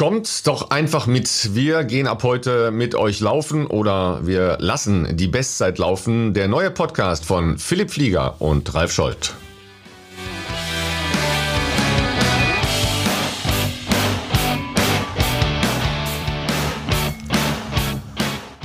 [0.00, 1.54] Kommt doch einfach mit.
[1.54, 6.32] Wir gehen ab heute mit euch laufen oder wir lassen die Bestzeit laufen.
[6.32, 9.34] Der neue Podcast von Philipp Flieger und Ralf Scholz.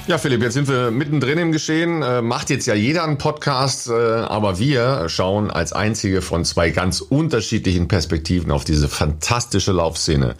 [0.08, 2.02] Ja, Philipp, jetzt sind wir mittendrin im Geschehen.
[2.02, 6.70] Äh, macht jetzt ja jeder einen Podcast, äh, aber wir schauen als einzige von zwei
[6.70, 10.36] ganz unterschiedlichen Perspektiven auf diese fantastische Laufszene.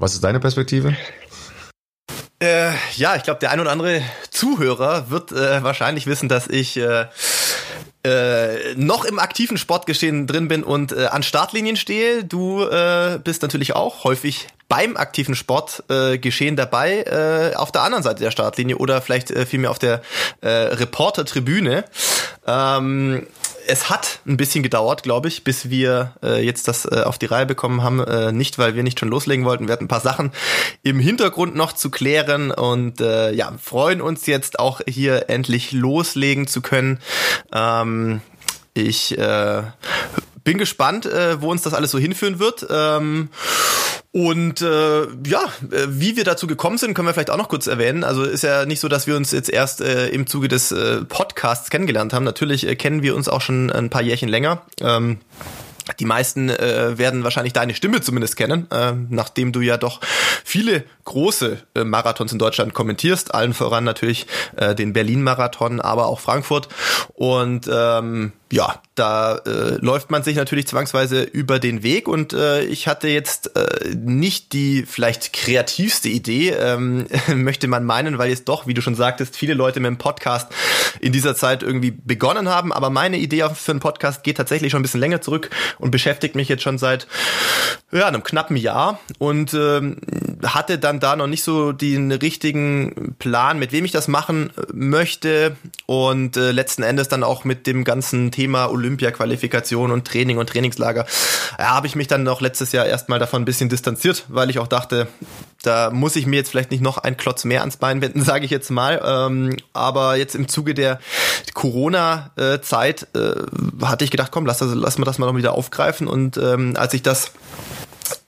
[0.00, 0.96] Was ist deine Perspektive?
[2.42, 6.78] Äh, ja, ich glaube, der ein oder andere Zuhörer wird äh, wahrscheinlich wissen, dass ich
[6.78, 7.04] äh,
[8.02, 12.24] äh, noch im aktiven Sportgeschehen drin bin und äh, an Startlinien stehe.
[12.24, 18.30] Du äh, bist natürlich auch häufig beim aktiven Sportgeschehen dabei, auf der anderen Seite der
[18.30, 20.00] Startlinie oder vielleicht vielmehr auf der
[20.44, 21.84] Reportertribüne.
[22.46, 23.26] Ähm,
[23.70, 27.26] es hat ein bisschen gedauert, glaube ich, bis wir äh, jetzt das äh, auf die
[27.26, 28.00] Reihe bekommen haben.
[28.00, 29.68] Äh, nicht, weil wir nicht schon loslegen wollten.
[29.68, 30.32] Wir hatten ein paar Sachen
[30.82, 36.46] im Hintergrund noch zu klären und äh, ja, freuen uns jetzt auch hier endlich loslegen
[36.46, 36.98] zu können.
[37.52, 38.20] Ähm,
[38.74, 39.62] ich äh,
[40.42, 42.66] bin gespannt, äh, wo uns das alles so hinführen wird.
[42.70, 43.28] Ähm,
[44.12, 47.68] und äh, ja, äh, wie wir dazu gekommen sind, können wir vielleicht auch noch kurz
[47.68, 48.02] erwähnen.
[48.02, 51.04] Also ist ja nicht so, dass wir uns jetzt erst äh, im Zuge des äh,
[51.04, 52.24] Podcasts kennengelernt haben.
[52.24, 54.62] Natürlich äh, kennen wir uns auch schon ein paar Jährchen länger.
[54.80, 55.18] Ähm,
[56.00, 60.00] die meisten äh, werden wahrscheinlich deine Stimme zumindest kennen, äh, nachdem du ja doch
[60.44, 64.26] viele große äh, Marathons in Deutschland kommentierst, allen voran natürlich
[64.56, 66.68] äh, den Berlin-Marathon, aber auch Frankfurt.
[67.14, 72.62] Und ähm, ja, da äh, läuft man sich natürlich zwangsweise über den Weg und äh,
[72.64, 78.48] ich hatte jetzt äh, nicht die vielleicht kreativste Idee, ähm, möchte man meinen, weil jetzt
[78.48, 80.50] doch, wie du schon sagtest, viele Leute mit dem Podcast
[81.00, 84.80] in dieser Zeit irgendwie begonnen haben, aber meine Idee für einen Podcast geht tatsächlich schon
[84.80, 87.06] ein bisschen länger zurück und beschäftigt mich jetzt schon seit
[87.92, 89.96] ja, einem knappen Jahr und ähm,
[90.44, 95.56] hatte dann da noch nicht so den richtigen Plan, mit wem ich das machen möchte
[95.86, 101.04] und äh, letzten Endes dann auch mit dem ganzen Thema Olympia-Qualifikation und Training und Trainingslager,
[101.58, 104.58] ja, habe ich mich dann noch letztes Jahr erstmal davon ein bisschen distanziert, weil ich
[104.58, 105.08] auch dachte,
[105.62, 108.44] da muss ich mir jetzt vielleicht nicht noch ein Klotz mehr ans Bein wenden, sage
[108.44, 109.00] ich jetzt mal.
[109.04, 111.00] Ähm, aber jetzt im Zuge der
[111.54, 116.06] Corona-Zeit äh, hatte ich gedacht, komm, lass, das, lass mal das mal noch wieder aufgreifen.
[116.06, 117.32] Und ähm, als ich das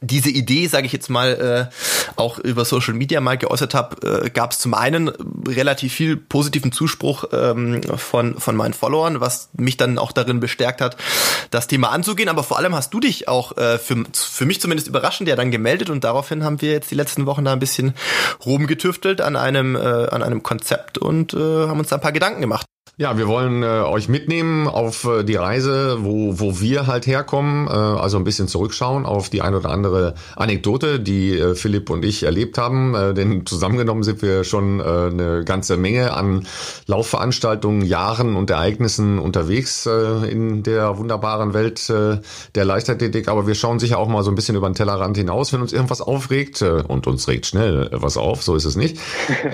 [0.01, 1.75] diese Idee, sage ich jetzt mal, äh,
[2.17, 5.09] auch über Social Media mal geäußert habe, äh, gab es zum einen
[5.49, 10.81] relativ viel positiven Zuspruch ähm, von, von meinen Followern, was mich dann auch darin bestärkt
[10.81, 10.97] hat,
[11.51, 12.29] das Thema anzugehen.
[12.29, 15.51] Aber vor allem hast du dich auch äh, für, für mich zumindest überraschend ja dann
[15.51, 17.95] gemeldet und daraufhin haben wir jetzt die letzten Wochen da ein bisschen
[18.45, 22.41] rumgetüftelt an einem, äh, an einem Konzept und äh, haben uns da ein paar Gedanken
[22.41, 22.67] gemacht.
[23.03, 27.67] Ja, wir wollen äh, euch mitnehmen auf äh, die Reise, wo, wo wir halt herkommen,
[27.67, 32.05] äh, also ein bisschen zurückschauen auf die ein oder andere Anekdote, die äh, Philipp und
[32.05, 32.95] ich erlebt haben.
[32.95, 36.47] Äh, denn zusammengenommen sind wir schon äh, eine ganze Menge an
[36.87, 42.21] Laufveranstaltungen, Jahren und Ereignissen unterwegs äh, in der wunderbaren Welt äh,
[42.55, 43.27] der Leichtathletik.
[43.27, 45.73] Aber wir schauen sicher auch mal so ein bisschen über den Tellerrand hinaus, wenn uns
[45.73, 46.63] irgendwas aufregt.
[46.63, 49.01] Äh, und uns regt schnell was auf, so ist es nicht.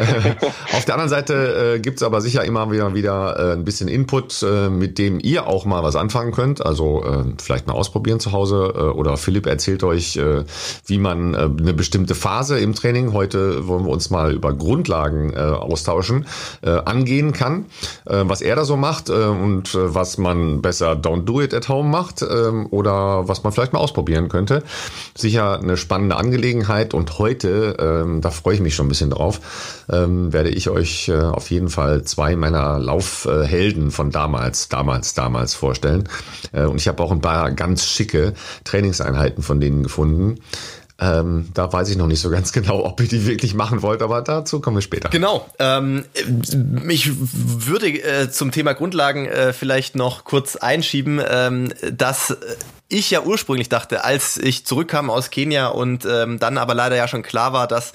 [0.75, 4.43] auf der anderen Seite äh, gibt's aber sicher immer wieder, wieder äh, ein bisschen Input,
[4.43, 6.65] äh, mit dem ihr auch mal was anfangen könnt.
[6.65, 10.45] Also äh, vielleicht mal ausprobieren zu Hause äh, oder Philipp erzählt euch, äh,
[10.87, 15.33] wie man äh, eine bestimmte Phase im Training, heute wollen wir uns mal über Grundlagen
[15.33, 16.27] äh, austauschen,
[16.63, 17.67] äh, angehen kann,
[18.07, 21.55] äh, was er da so macht äh, und äh, was man besser don't do it
[21.55, 22.27] at home macht äh,
[22.71, 24.63] oder was man vielleicht mal ausprobieren könnte.
[25.17, 29.41] Sicher eine spannende Angelegenheit und heute, äh, da freue ich mich schon ein bisschen drauf,
[29.89, 35.15] äh, werde ich euch äh, auf jeden Fall zwei meiner Lauf Helden von damals, damals,
[35.15, 36.09] damals vorstellen.
[36.53, 38.35] Äh, und ich habe auch ein paar ganz schicke
[38.65, 40.41] Trainingseinheiten von denen gefunden.
[41.01, 44.03] Ähm, da weiß ich noch nicht so ganz genau, ob ihr die wirklich machen wollt,
[44.03, 45.09] aber dazu kommen wir später.
[45.11, 45.47] Genau.
[45.59, 46.05] Ähm,
[46.89, 52.37] ich würde äh, zum Thema Grundlagen äh, vielleicht noch kurz einschieben, ähm, dass
[52.91, 57.07] ich ja ursprünglich dachte, als ich zurückkam aus Kenia und ähm, dann aber leider ja
[57.07, 57.93] schon klar war, dass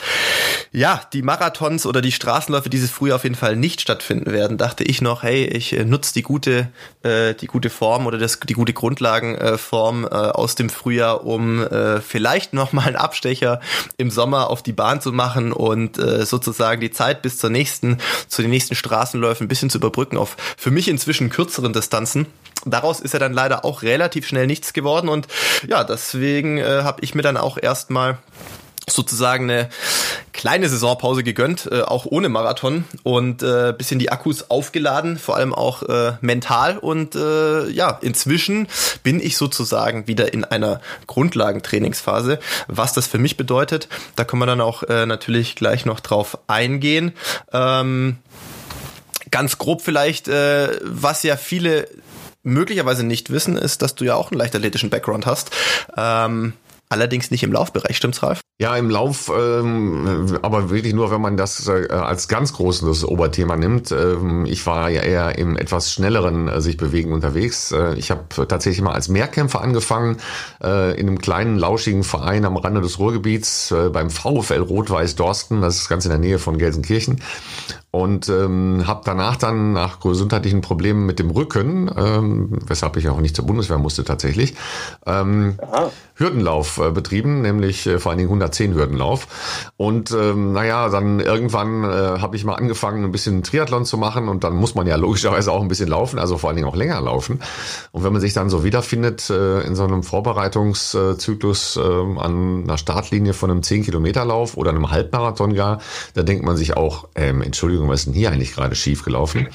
[0.72, 4.84] ja die Marathons oder die Straßenläufe dieses Frühjahr auf jeden Fall nicht stattfinden werden, dachte
[4.84, 6.68] ich noch, hey, ich äh, nutze die gute
[7.02, 12.00] äh, die gute Form oder das die gute Grundlagenform äh, aus dem Frühjahr, um äh,
[12.00, 13.62] vielleicht noch mal einen Abstecher
[13.98, 17.98] im Sommer auf die Bahn zu machen und äh, sozusagen die Zeit bis zur nächsten
[18.28, 22.28] zu den nächsten Straßenläufen ein bisschen zu überbrücken auf für mich inzwischen kürzeren Distanzen.
[22.66, 25.28] Daraus ist ja dann leider auch relativ schnell nichts geworden und
[25.68, 28.18] ja, deswegen äh, habe ich mir dann auch erstmal
[28.90, 29.70] sozusagen eine
[30.34, 35.54] kleine Saisonpause gegönnt, äh, auch ohne Marathon und äh, bisschen die Akkus aufgeladen, vor allem
[35.54, 38.68] auch äh, mental und äh, ja, inzwischen
[39.04, 42.40] bin ich sozusagen wieder in einer Grundlagentrainingsphase.
[42.68, 46.38] Was das für mich bedeutet, da können wir dann auch äh, natürlich gleich noch drauf
[46.48, 47.14] eingehen.
[47.52, 48.18] Ähm,
[49.32, 51.88] ganz grob vielleicht, äh, was ja viele
[52.44, 55.52] möglicherweise nicht wissen, ist, dass du ja auch einen leichtathletischen Background hast.
[55.98, 56.54] Ähm,
[56.90, 58.42] allerdings nicht im Laufbereich, stimmt's, Ralf?
[58.60, 63.56] Ja, im Lauf, ähm, aber wirklich nur, wenn man das äh, als ganz großes Oberthema
[63.56, 63.92] nimmt.
[63.92, 67.72] Ähm, ich war ja eher im etwas schnelleren äh, sich bewegen unterwegs.
[67.72, 70.18] Äh, ich habe tatsächlich mal als Mehrkämpfer angefangen,
[70.64, 75.62] äh, in einem kleinen, lauschigen Verein am Rande des Ruhrgebiets äh, beim VfL Rot-Weiß Dorsten,
[75.62, 77.22] das ist ganz in der Nähe von Gelsenkirchen
[77.94, 83.20] und ähm, habe danach dann nach gesundheitlichen Problemen mit dem Rücken, ähm, weshalb ich auch
[83.20, 84.56] nicht zur Bundeswehr musste tatsächlich,
[85.06, 85.60] ähm,
[86.16, 89.28] Hürdenlauf äh, betrieben, nämlich äh, vor allen Dingen 110 Hürdenlauf.
[89.78, 91.88] Und ähm, naja, dann irgendwann äh,
[92.20, 95.52] habe ich mal angefangen, ein bisschen Triathlon zu machen und dann muss man ja logischerweise
[95.52, 97.40] auch ein bisschen laufen, also vor allen Dingen auch länger laufen.
[97.92, 102.78] Und wenn man sich dann so wiederfindet äh, in so einem Vorbereitungszyklus äh, an einer
[102.78, 105.80] Startlinie von einem 10-Kilometer-Lauf oder einem Halbmarathon gar,
[106.14, 109.48] da denkt man sich auch, ähm, Entschuldigung, was ist denn hier eigentlich gerade schief gelaufen?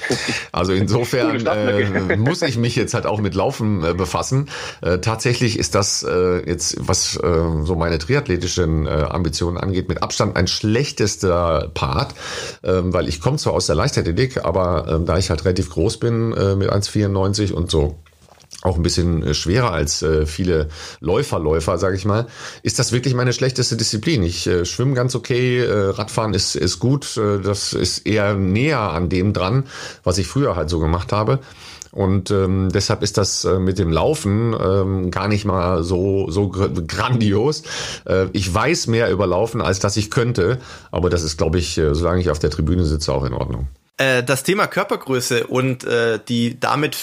[0.51, 4.49] Also insofern äh, muss ich mich jetzt halt auch mit Laufen äh, befassen.
[4.81, 10.03] Äh, tatsächlich ist das äh, jetzt, was äh, so meine triathletischen äh, Ambitionen angeht, mit
[10.03, 12.13] Abstand ein schlechtester Part,
[12.61, 15.97] äh, weil ich komme zwar aus der Leichtathletik, aber äh, da ich halt relativ groß
[15.97, 17.97] bin äh, mit 1,94 und so
[18.61, 20.67] auch ein bisschen äh, schwerer als äh, viele
[20.99, 22.27] Läuferläufer, sage ich mal,
[22.61, 24.23] ist das wirklich meine schlechteste Disziplin.
[24.23, 28.79] Ich äh, schwimme ganz okay, äh, Radfahren ist, ist gut, äh, das ist eher näher
[28.79, 29.65] an dem dran,
[30.03, 31.39] was ich früher halt so gemacht habe.
[31.91, 36.49] Und ähm, deshalb ist das äh, mit dem Laufen ähm, gar nicht mal so, so
[36.49, 37.63] grandios.
[38.05, 40.59] Äh, ich weiß mehr über Laufen, als dass ich könnte,
[40.91, 43.67] aber das ist, glaube ich, äh, solange ich auf der Tribüne sitze, auch in Ordnung.
[43.97, 46.95] Äh, das Thema Körpergröße und äh, die damit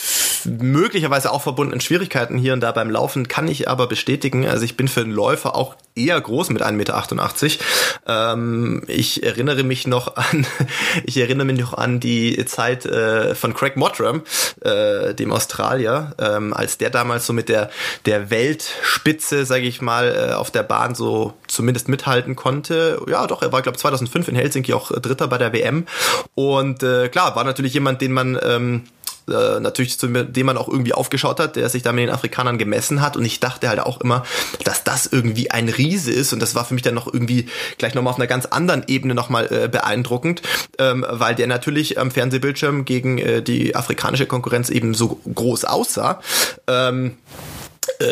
[0.46, 4.46] möglicherweise auch verbundenen Schwierigkeiten hier und da beim Laufen kann ich aber bestätigen.
[4.46, 7.64] Also ich bin für einen Läufer auch eher groß mit 1,88 Meter.
[8.06, 10.46] Ähm, ich erinnere mich noch an,
[11.04, 14.22] ich erinnere mich noch an die Zeit äh, von Craig Mottram,
[14.60, 17.70] äh, dem Australier, ähm, als der damals so mit der,
[18.04, 23.00] der Weltspitze, sage ich mal, äh, auf der Bahn so zumindest mithalten konnte.
[23.08, 25.86] Ja, doch, er war, glaube 2005 in Helsinki auch Dritter bei der WM.
[26.34, 28.84] Und äh, klar, war natürlich jemand, den man ähm,
[29.28, 32.58] äh, natürlich zu dem man auch irgendwie aufgeschaut hat, der sich da mit den Afrikanern
[32.58, 33.16] gemessen hat.
[33.16, 34.24] Und ich dachte halt auch immer,
[34.64, 36.32] dass das irgendwie ein Riese ist.
[36.32, 39.14] Und das war für mich dann noch irgendwie gleich nochmal auf einer ganz anderen Ebene
[39.14, 40.42] nochmal äh, beeindruckend,
[40.78, 46.20] ähm, weil der natürlich am Fernsehbildschirm gegen äh, die afrikanische Konkurrenz eben so groß aussah.
[46.66, 47.55] Ähm, äh,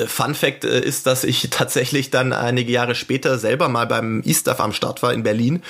[0.06, 4.60] Fun Fact äh, ist, dass ich tatsächlich dann einige Jahre später selber mal beim ISTAF
[4.60, 5.62] am Start war in Berlin.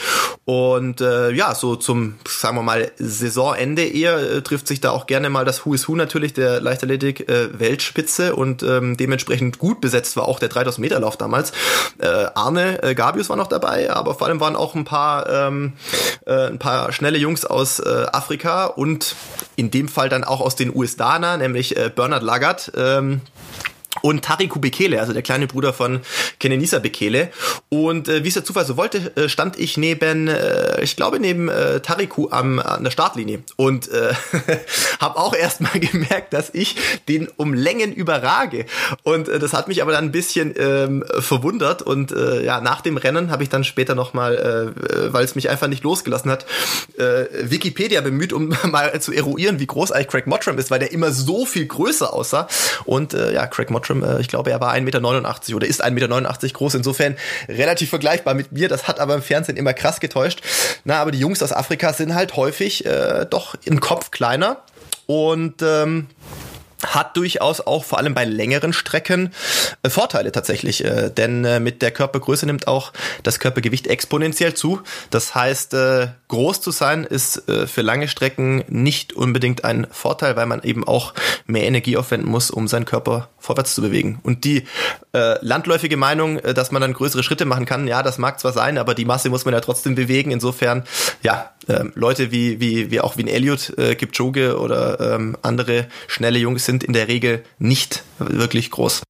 [0.44, 5.06] Und äh, ja, so zum, sagen wir mal, Saisonende eher äh, trifft sich da auch
[5.06, 10.16] gerne mal das Who is Who natürlich der Leichtathletik äh, und ähm, dementsprechend gut besetzt
[10.16, 11.52] war auch der 3000 Meter Lauf damals.
[11.98, 15.72] Äh, Arne äh, Gabius war noch dabei, aber vor allem waren auch ein paar, ähm,
[16.26, 19.16] äh, ein paar schnelle Jungs aus äh, Afrika und
[19.56, 22.72] in dem Fall dann auch aus den US-Dana, nämlich äh, Bernard Lagat.
[22.76, 23.20] Ähm,
[24.04, 26.00] und Tariku Bekele, also der kleine Bruder von
[26.38, 27.30] Kenenisa Bekele.
[27.70, 31.18] Und äh, wie es der Zufall so wollte, äh, stand ich neben, äh, ich glaube
[31.18, 34.12] neben äh, Tariku am, an der Startlinie und äh,
[35.00, 36.76] habe auch erstmal gemerkt, dass ich
[37.08, 38.66] den um Längen überrage.
[39.04, 41.80] Und äh, das hat mich aber dann ein bisschen ähm, verwundert.
[41.80, 45.48] Und äh, ja, nach dem Rennen habe ich dann später nochmal, äh, weil es mich
[45.48, 46.44] einfach nicht losgelassen hat,
[46.98, 50.92] äh, Wikipedia bemüht, um mal zu eruieren, wie groß eigentlich Craig Mottram ist, weil der
[50.92, 52.48] immer so viel größer aussah.
[52.84, 55.84] Und äh, ja, Craig Mottram Malcolm, äh, ich glaube, er war 1,89 Meter oder ist
[55.84, 57.16] 1,89 Meter groß, insofern
[57.48, 58.68] relativ vergleichbar mit mir.
[58.68, 60.42] Das hat aber im Fernsehen immer krass getäuscht.
[60.84, 64.62] Na, aber die Jungs aus Afrika sind halt häufig äh, doch im Kopf kleiner
[65.06, 66.08] und ähm,
[66.86, 69.32] hat durchaus auch vor allem bei längeren Strecken
[69.82, 74.80] äh, Vorteile tatsächlich, äh, denn äh, mit der Körpergröße nimmt auch das Körpergewicht exponentiell zu.
[75.10, 75.76] Das heißt,
[76.28, 81.14] groß zu sein ist für lange Strecken nicht unbedingt ein Vorteil, weil man eben auch
[81.46, 84.20] mehr Energie aufwenden muss, um seinen Körper vorwärts zu bewegen.
[84.22, 84.64] Und die
[85.12, 88.94] landläufige Meinung, dass man dann größere Schritte machen kann, ja, das mag zwar sein, aber
[88.94, 90.30] die Masse muss man ja trotzdem bewegen.
[90.30, 90.84] Insofern,
[91.22, 95.86] ja, ähm, Leute wie, wie, wie auch wie ein Elliot, äh, Kipchoge oder ähm, andere
[96.06, 99.02] schnelle Jungs sind in der Regel nicht wirklich groß.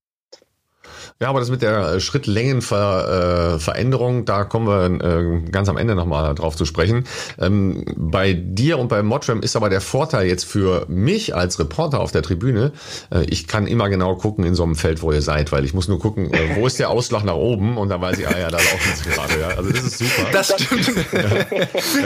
[1.24, 6.34] Ja, aber das mit der Schrittlängenveränderung, äh, da kommen wir äh, ganz am Ende nochmal
[6.34, 7.04] drauf zu sprechen.
[7.40, 12.00] Ähm, bei dir und bei Mottram ist aber der Vorteil jetzt für mich als Reporter
[12.00, 12.72] auf der Tribüne,
[13.10, 15.72] äh, ich kann immer genau gucken in so einem Feld, wo ihr seid, weil ich
[15.72, 18.38] muss nur gucken, äh, wo ist der Ausschlag nach oben und dann weiß ich, ah
[18.38, 19.40] ja, da laufen sie gerade.
[19.40, 19.48] Ja.
[19.56, 20.28] Also das ist super.
[20.30, 20.92] Das stimmt.
[21.14, 21.20] Ja.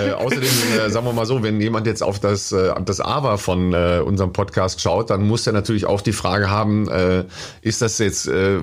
[0.01, 0.49] Äh, außerdem,
[0.79, 3.99] äh, sagen wir mal so, wenn jemand jetzt auf das, äh, das AVA von äh,
[3.99, 7.25] unserem Podcast schaut, dann muss er natürlich auch die Frage haben, äh,
[7.63, 8.61] ist das jetzt äh,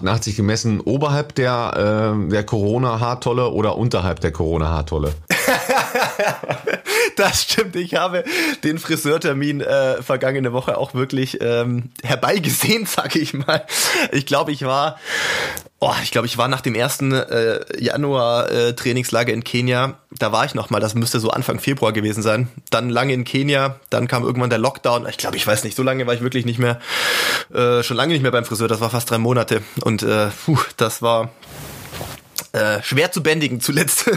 [0.00, 5.12] 1,88 gemessen oberhalb der, äh, der Corona-Haartolle oder unterhalb der Corona-Haartolle?
[7.16, 7.76] Das stimmt.
[7.76, 8.24] Ich habe
[8.64, 13.64] den Friseurtermin äh, vergangene Woche auch wirklich ähm, herbeigesehen, sage ich mal.
[14.12, 14.98] Ich glaube, ich war,
[15.80, 19.98] oh, ich glaube, ich war nach dem ersten äh, Januar äh, Trainingslager in Kenia.
[20.10, 20.80] Da war ich noch mal.
[20.80, 22.48] Das müsste so Anfang Februar gewesen sein.
[22.70, 23.80] Dann lange in Kenia.
[23.90, 25.06] Dann kam irgendwann der Lockdown.
[25.08, 25.76] Ich glaube, ich weiß nicht.
[25.76, 26.80] So lange war ich wirklich nicht mehr,
[27.52, 28.68] äh, schon lange nicht mehr beim Friseur.
[28.68, 29.62] Das war fast drei Monate.
[29.82, 31.30] Und äh, puh, das war
[32.52, 34.04] äh, schwer zu bändigen zuletzt.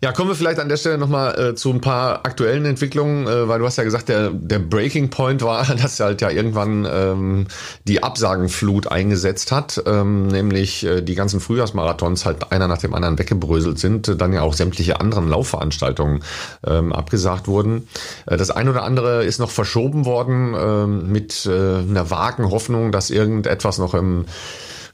[0.00, 3.48] ja, kommen wir vielleicht an der Stelle nochmal äh, zu ein paar aktuellen Entwicklungen, äh,
[3.48, 7.46] weil du hast ja gesagt, der, der Breaking Point war, dass halt ja irgendwann ähm,
[7.88, 13.18] die Absagenflut eingesetzt hat, ähm, nämlich äh, die ganzen Frühjahrsmarathons halt einer nach dem anderen
[13.18, 16.22] weggebröselt sind, dann ja auch sämtliche anderen Laufveranstaltungen
[16.66, 17.88] ähm, abgesagt wurden.
[18.26, 22.92] Äh, das ein oder andere ist noch verschoben worden äh, mit äh, einer vagen Hoffnung,
[22.92, 24.26] dass irgendetwas noch im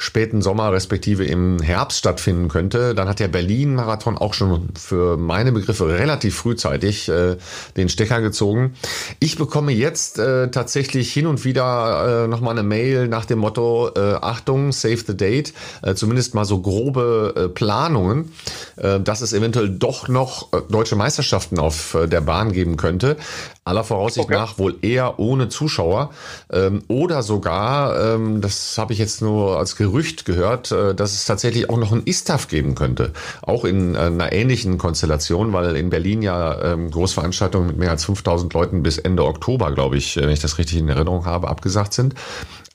[0.01, 2.95] späten Sommer respektive im Herbst stattfinden könnte.
[2.95, 7.37] Dann hat der Berlin-Marathon auch schon für meine Begriffe relativ frühzeitig äh,
[7.77, 8.73] den Stecker gezogen.
[9.19, 13.91] Ich bekomme jetzt äh, tatsächlich hin und wieder äh, nochmal eine Mail nach dem Motto,
[13.95, 15.53] äh, Achtung, save the date,
[15.83, 18.33] äh, zumindest mal so grobe äh, Planungen,
[18.77, 23.19] äh, dass es eventuell doch noch äh, deutsche Meisterschaften auf äh, der Bahn geben könnte.
[23.65, 24.35] Aller Voraussicht okay.
[24.35, 26.11] nach wohl eher ohne Zuschauer
[26.51, 31.13] ähm, oder sogar, ähm, das habe ich jetzt nur als Gerücht Gerücht gehört, äh, dass
[31.15, 33.13] es tatsächlich auch noch ein ISTAF geben könnte.
[33.43, 38.05] Auch in äh, einer ähnlichen Konstellation, weil in Berlin ja ähm, Großveranstaltungen mit mehr als
[38.05, 41.93] 5000 Leuten bis Ende Oktober, glaube ich, wenn ich das richtig in Erinnerung habe, abgesagt
[41.93, 42.15] sind.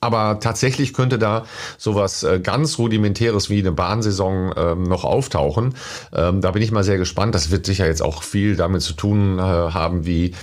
[0.02, 1.46] Aber tatsächlich könnte da
[1.78, 5.76] sowas äh, ganz rudimentäres wie eine Bahnsaison ähm, noch auftauchen.
[6.14, 7.34] Ähm, da bin ich mal sehr gespannt.
[7.34, 10.34] Das wird sicher jetzt auch viel damit zu tun haben, wie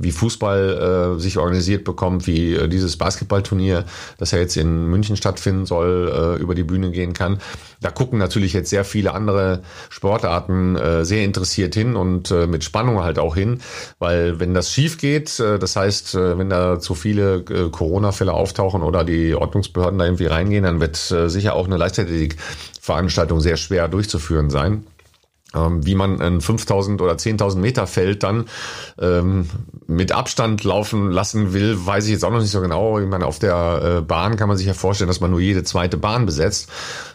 [0.00, 3.84] wie Fußball äh, sich organisiert bekommt, wie äh, dieses Basketballturnier,
[4.18, 7.38] das ja jetzt in München stattfinden soll, äh, über die Bühne gehen kann.
[7.80, 12.64] Da gucken natürlich jetzt sehr viele andere Sportarten äh, sehr interessiert hin und äh, mit
[12.64, 13.60] Spannung halt auch hin,
[13.98, 18.32] weil wenn das schief geht, äh, das heißt, äh, wenn da zu viele äh, Corona-Fälle
[18.32, 23.58] auftauchen oder die Ordnungsbehörden da irgendwie reingehen, dann wird äh, sicher auch eine Leichtathletik-Veranstaltung sehr
[23.58, 24.84] schwer durchzuführen sein.
[25.52, 28.44] Ähm, wie man ein 5000 oder 10.000 Meter Feld dann
[29.00, 29.50] ähm,
[29.88, 33.00] mit Abstand laufen lassen will, weiß ich jetzt auch noch nicht so genau.
[33.00, 35.64] Ich meine, auf der äh, Bahn kann man sich ja vorstellen, dass man nur jede
[35.64, 36.70] zweite Bahn besetzt.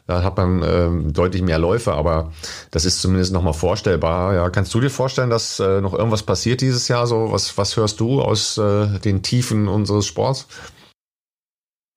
[0.05, 2.33] Da hat man ähm, deutlich mehr Läufe, aber
[2.71, 4.35] das ist zumindest nochmal vorstellbar.
[4.35, 7.07] Ja, kannst du dir vorstellen, dass äh, noch irgendwas passiert dieses Jahr?
[7.07, 10.47] So, was, was hörst du aus äh, den Tiefen unseres Sports?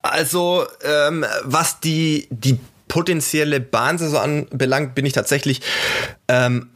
[0.00, 5.60] Also, ähm, was die, die potenzielle Bahnsaison anbelangt, bin ich tatsächlich
[6.28, 6.70] ähm,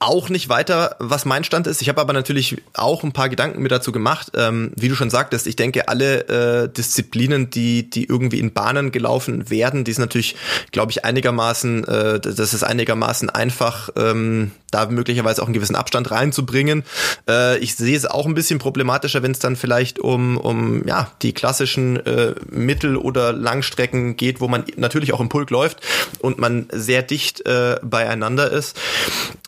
[0.00, 1.82] auch nicht weiter, was mein Stand ist.
[1.82, 4.32] Ich habe aber natürlich auch ein paar Gedanken mir dazu gemacht.
[4.34, 8.92] Ähm, wie du schon sagtest, ich denke, alle äh, Disziplinen, die, die irgendwie in Bahnen
[8.92, 10.36] gelaufen werden, die sind natürlich,
[10.72, 16.10] glaube ich, einigermaßen, äh, das ist einigermaßen einfach, ähm, da möglicherweise auch einen gewissen Abstand
[16.10, 16.84] reinzubringen.
[17.28, 21.10] Äh, ich sehe es auch ein bisschen problematischer, wenn es dann vielleicht um, um ja,
[21.20, 25.80] die klassischen äh, Mittel- oder Langstrecken geht, wo man natürlich auch im Pulk läuft
[26.20, 28.78] und man sehr dicht äh, beieinander ist.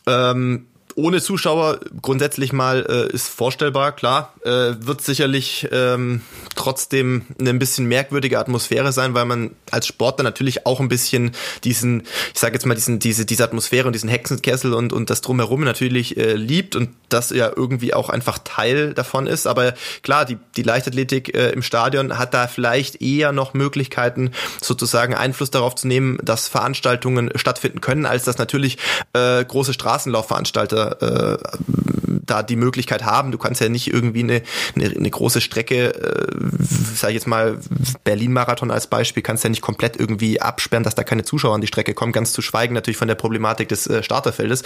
[0.07, 4.35] Ähm, ohne Zuschauer grundsätzlich mal äh, ist vorstellbar, klar.
[4.45, 6.23] Äh, wird sicherlich ähm,
[6.55, 11.33] trotzdem eine ein bisschen merkwürdige Atmosphäre sein, weil man als Sportler natürlich auch ein bisschen
[11.65, 12.03] diesen,
[12.35, 15.65] ich sage jetzt mal, diesen, diese, diese Atmosphäre und diesen Hexenkessel und, und das drumherum
[15.65, 19.47] natürlich äh, liebt und das ja irgendwie auch einfach Teil davon ist.
[19.47, 25.15] Aber klar, die, die Leichtathletik äh, im Stadion hat da vielleicht eher noch Möglichkeiten, sozusagen
[25.15, 28.79] Einfluss darauf zu nehmen, dass Veranstaltungen stattfinden können, als das natürlich
[29.13, 31.39] äh, große Straßenlaufveranstalter äh,
[32.25, 33.33] da die Möglichkeit haben.
[33.33, 34.43] Du kannst ja nicht irgendwie eine,
[34.75, 36.27] eine, eine große Strecke, äh,
[36.95, 37.59] sag ich jetzt mal,
[38.05, 41.67] Berlin-Marathon als Beispiel, kannst ja nicht komplett irgendwie absperren, dass da keine Zuschauer an die
[41.67, 44.63] Strecke kommen, ganz zu schweigen natürlich von der Problematik des äh, Starterfeldes.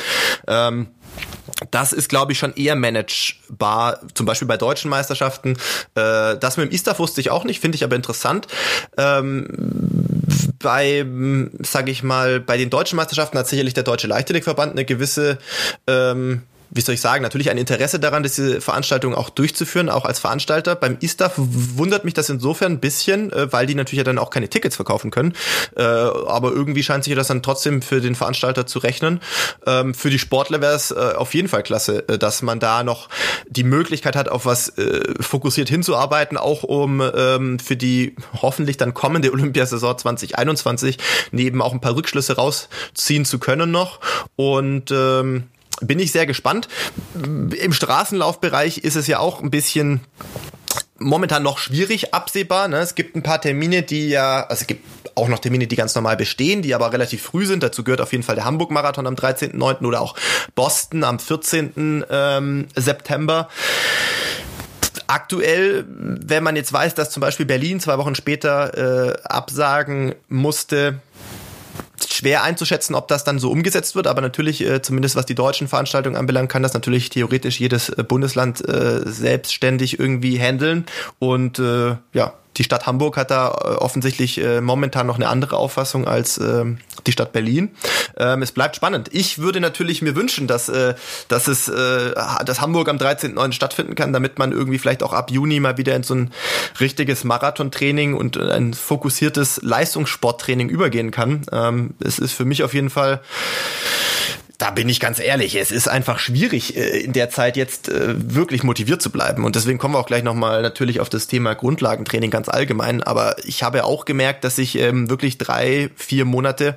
[0.46, 0.88] Ähm,
[1.70, 5.56] das ist, glaube ich, schon eher managebar, zum Beispiel bei deutschen Meisterschaften.
[5.94, 8.46] Äh, das mit dem Istaf wusste ich auch nicht, finde ich aber interessant.
[8.96, 9.46] Ähm,
[10.58, 11.06] bei,
[11.60, 15.38] sage ich mal, bei den deutschen Meisterschaften hat sicherlich der Deutsche Leichtathletikverband eine gewisse
[15.86, 20.18] ähm, wie soll ich sagen, natürlich ein Interesse daran, diese Veranstaltung auch durchzuführen, auch als
[20.18, 20.74] Veranstalter.
[20.74, 24.30] Beim ISTAF wundert mich das insofern ein bisschen, äh, weil die natürlich ja dann auch
[24.30, 25.34] keine Tickets verkaufen können.
[25.76, 29.20] Äh, aber irgendwie scheint sich das dann trotzdem für den Veranstalter zu rechnen.
[29.66, 33.08] Ähm, für die Sportler wäre es äh, auf jeden Fall klasse, dass man da noch
[33.48, 34.72] die Möglichkeit hat, auf was
[35.20, 40.98] fokussiert hinzuarbeiten, auch um ähm, für die hoffentlich dann kommende Olympiasaison 2021
[41.30, 44.00] neben auch ein paar Rückschlüsse rausziehen zu können noch.
[44.36, 45.44] Und ähm,
[45.80, 46.68] bin ich sehr gespannt.
[47.14, 50.00] Im Straßenlaufbereich ist es ja auch ein bisschen
[50.98, 52.68] momentan noch schwierig absehbar.
[52.68, 52.78] Ne?
[52.78, 55.94] Es gibt ein paar Termine, die ja, also es gibt auch noch Termine, die ganz
[55.94, 57.62] normal bestehen, die aber relativ früh sind.
[57.62, 59.84] Dazu gehört auf jeden Fall der Hamburg-Marathon am 13.9.
[59.84, 60.14] oder auch
[60.54, 62.04] Boston am 14.
[62.10, 63.48] Ähm, September.
[65.06, 71.00] Aktuell, wenn man jetzt weiß, dass zum Beispiel Berlin zwei Wochen später äh, absagen musste,
[72.08, 75.68] schwer einzuschätzen, ob das dann so umgesetzt wird, aber natürlich, äh, zumindest was die deutschen
[75.68, 80.86] Veranstaltungen anbelangt, kann das natürlich theoretisch jedes äh, Bundesland äh, selbstständig irgendwie handeln.
[81.18, 85.56] Und äh, ja, die Stadt Hamburg hat da äh, offensichtlich äh, momentan noch eine andere
[85.56, 86.64] Auffassung als äh,
[87.06, 87.70] die Stadt Berlin.
[88.16, 89.08] Ähm, es bleibt spannend.
[89.12, 90.94] Ich würde natürlich mir wünschen, dass, äh,
[91.28, 93.52] dass es äh, dass Hamburg am 13.9.
[93.52, 96.32] stattfinden kann, damit man irgendwie vielleicht auch ab Juni mal wieder in so ein
[96.80, 101.46] richtiges Marathontraining und ein fokussiertes Leistungssporttraining übergehen kann.
[101.52, 103.20] Ähm, es ist für mich auf jeden Fall
[104.58, 108.14] da bin ich ganz ehrlich, es ist einfach schwierig, äh, in der Zeit jetzt äh,
[108.16, 109.44] wirklich motiviert zu bleiben.
[109.44, 113.02] Und deswegen kommen wir auch gleich nochmal natürlich auf das Thema Grundlagentraining ganz allgemein.
[113.02, 116.76] Aber ich habe auch gemerkt, dass ich ähm, wirklich drei, vier Monate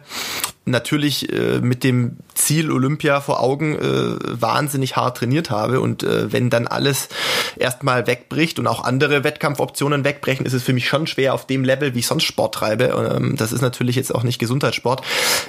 [0.70, 5.82] natürlich äh, mit dem Ziel Olympia vor Augen äh, wahnsinnig hart trainiert habe.
[5.82, 7.10] Und äh, wenn dann alles
[7.58, 11.64] erstmal wegbricht und auch andere Wettkampfoptionen wegbrechen, ist es für mich schon schwer auf dem
[11.64, 12.86] Level, wie ich sonst Sport treibe.
[12.86, 15.04] Ähm, das ist natürlich jetzt auch nicht Gesundheitssport,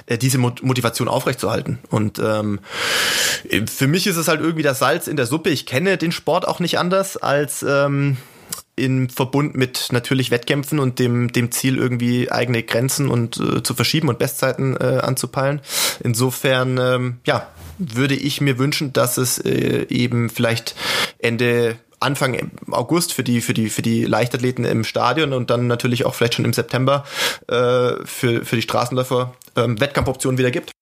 [0.07, 1.79] äh, diese Motivation aufrechtzuerhalten.
[1.91, 2.61] Und ähm,
[3.67, 5.51] für mich ist es halt irgendwie das Salz in der Suppe.
[5.51, 8.17] Ich kenne den Sport auch nicht anders als ähm,
[8.81, 13.75] im Verbund mit natürlich Wettkämpfen und dem, dem Ziel, irgendwie eigene Grenzen und äh, zu
[13.75, 15.61] verschieben und Bestzeiten äh, anzupeilen.
[16.03, 17.47] Insofern, ähm, ja,
[17.79, 20.75] würde ich mir wünschen, dass es äh, eben vielleicht
[21.19, 26.07] Ende Anfang August für die für die für die Leichtathleten im Stadion und dann natürlich
[26.07, 27.05] auch vielleicht schon im September
[27.47, 30.73] äh, für für die Straßenläufer ähm, Wettkampfoptionen wieder gibt.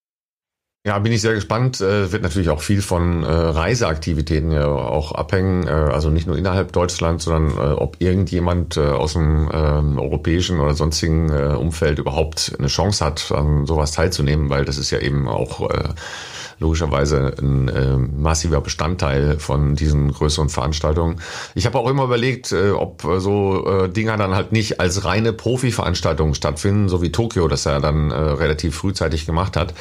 [0.86, 1.80] Ja, bin ich sehr gespannt.
[1.80, 5.66] Äh, wird natürlich auch viel von äh, Reiseaktivitäten ja auch abhängen.
[5.66, 10.60] Äh, also nicht nur innerhalb Deutschlands, sondern äh, ob irgendjemand äh, aus dem äh, europäischen
[10.60, 15.00] oder sonstigen äh, Umfeld überhaupt eine Chance hat, an sowas teilzunehmen, weil das ist ja
[15.00, 15.68] eben auch
[16.58, 21.20] logischerweise ein äh, massiver Bestandteil von diesen größeren Veranstaltungen.
[21.54, 25.32] Ich habe auch immer überlegt, äh, ob so äh, Dinger dann halt nicht als reine
[25.32, 29.74] Profi-Veranstaltungen stattfinden, so wie Tokio das ja dann relativ frühzeitig gemacht hat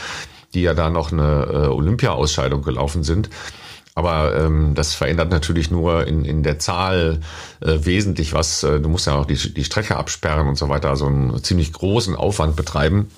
[0.54, 3.30] die ja da noch eine äh, Olympia-Ausscheidung gelaufen sind.
[3.96, 7.20] Aber ähm, das verändert natürlich nur in, in der Zahl
[7.62, 8.64] äh, wesentlich was.
[8.64, 11.74] Äh, du musst ja auch die, die Strecke absperren und so weiter, also einen ziemlich
[11.74, 13.10] großen Aufwand betreiben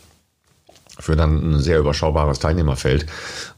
[0.99, 3.05] für dann ein sehr überschaubares Teilnehmerfeld.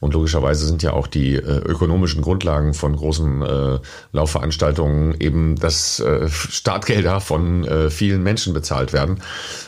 [0.00, 3.78] Und logischerweise sind ja auch die äh, ökonomischen Grundlagen von großen äh,
[4.12, 9.22] Laufveranstaltungen eben, dass äh, Startgelder von äh, vielen Menschen bezahlt werden.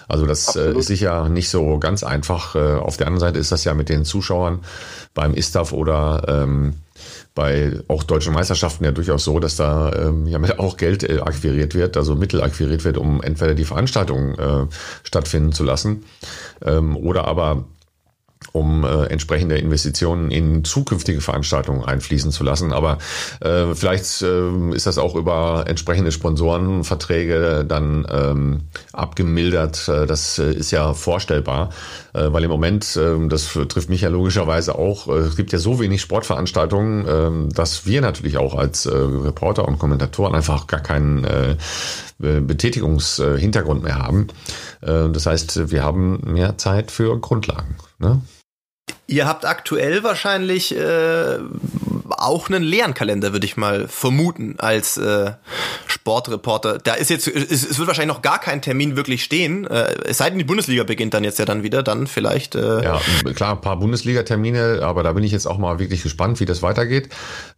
[0.08, 2.54] Also das äh, ist sicher nicht so ganz einfach.
[2.54, 4.60] Äh, auf der anderen Seite ist das ja mit den Zuschauern
[5.14, 6.74] beim ISTAF oder ähm,
[7.34, 11.74] bei auch deutschen Meisterschaften ja durchaus so, dass da ähm, ja auch Geld äh, akquiriert
[11.74, 14.66] wird, also Mittel akquiriert wird, um entweder die Veranstaltung äh,
[15.02, 16.04] stattfinden zu lassen
[16.64, 17.64] ähm, oder aber
[18.52, 22.72] um äh, entsprechende Investitionen in zukünftige Veranstaltungen einfließen zu lassen.
[22.72, 22.98] Aber
[23.40, 28.60] äh, vielleicht äh, ist das auch über entsprechende Sponsorenverträge dann ähm,
[28.92, 29.88] abgemildert.
[29.88, 31.70] Äh, das äh, ist ja vorstellbar,
[32.12, 35.58] äh, weil im Moment, äh, das trifft mich ja logischerweise auch, äh, es gibt ja
[35.58, 40.80] so wenig Sportveranstaltungen, äh, dass wir natürlich auch als äh, Reporter und Kommentatoren einfach gar
[40.80, 41.56] keinen äh,
[42.18, 44.28] Betätigungshintergrund mehr haben.
[44.80, 47.76] Äh, das heißt, wir haben mehr Zeit für Grundlagen.
[48.04, 48.20] Ne?
[49.06, 51.38] Ihr habt aktuell wahrscheinlich äh,
[52.10, 55.32] auch einen leeren Kalender, würde ich mal vermuten, als äh,
[55.86, 56.78] Sportreporter.
[56.78, 59.66] Da ist jetzt, es, es, wird wahrscheinlich noch gar kein Termin wirklich stehen.
[59.66, 62.54] Äh, es sei denn, die Bundesliga beginnt dann jetzt ja dann wieder, dann vielleicht.
[62.54, 63.00] Äh ja,
[63.34, 66.62] klar, ein paar Bundesliga-Termine, aber da bin ich jetzt auch mal wirklich gespannt, wie das
[66.62, 67.08] weitergeht.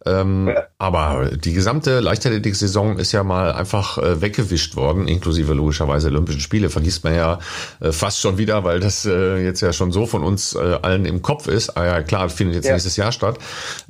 [0.05, 0.63] Ähm, ja.
[0.77, 6.69] Aber die gesamte Leichtathletik-Saison ist ja mal einfach äh, weggewischt worden, inklusive logischerweise Olympischen Spiele.
[6.69, 7.39] Vergisst man ja
[7.79, 11.05] äh, fast schon wieder, weil das äh, jetzt ja schon so von uns äh, allen
[11.05, 11.77] im Kopf ist.
[11.77, 12.73] Ah ja, klar, findet jetzt ja.
[12.73, 13.37] nächstes Jahr statt.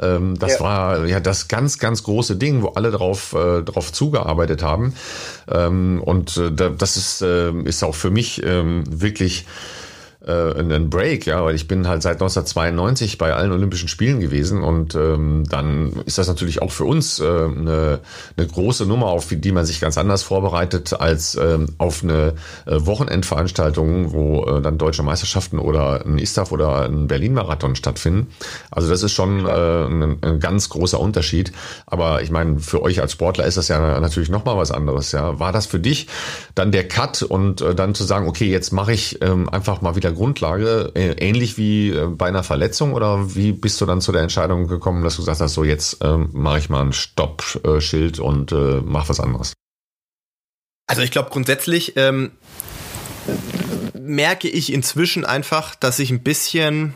[0.01, 0.65] Ähm, das ja.
[0.65, 4.93] war ja das ganz, ganz große Ding, wo alle drauf, äh, drauf zugearbeitet haben.
[5.49, 9.45] Ähm, und äh, das ist, äh, ist auch für mich ähm, wirklich
[10.27, 14.63] äh, einen Break, ja, weil ich bin halt seit 1992 bei allen Olympischen Spielen gewesen
[14.63, 17.99] und ähm, dann ist das natürlich auch für uns äh, eine,
[18.35, 22.33] eine große Nummer, auf die man sich ganz anders vorbereitet als ähm, auf eine
[22.65, 28.27] äh, Wochenendveranstaltung, wo äh, dann deutsche Meisterschaften oder ein Istaf oder ein Berlin-Marathon stattfinden.
[28.71, 31.51] Also das ist schon äh, ein, ein ganz großer Unterschied.
[31.85, 35.11] Aber ich meine, für euch als Sportler ist das ja natürlich nochmal was anderes.
[35.11, 36.07] Ja, war das für dich
[36.55, 39.95] dann der Cut und äh, dann zu sagen, okay, jetzt mache ich ähm, einfach mal
[39.95, 44.11] wieder Grundlage, äh, ähnlich wie äh, bei einer Verletzung oder wie bist du dann zu
[44.11, 48.19] der Entscheidung gekommen, dass du gesagt hast, so jetzt ähm, mache ich mal ein Stoppschild
[48.19, 49.53] und äh, mach was anderes?
[50.87, 52.31] Also ich glaube grundsätzlich ähm,
[53.93, 56.93] merke ich inzwischen einfach, dass ich ein bisschen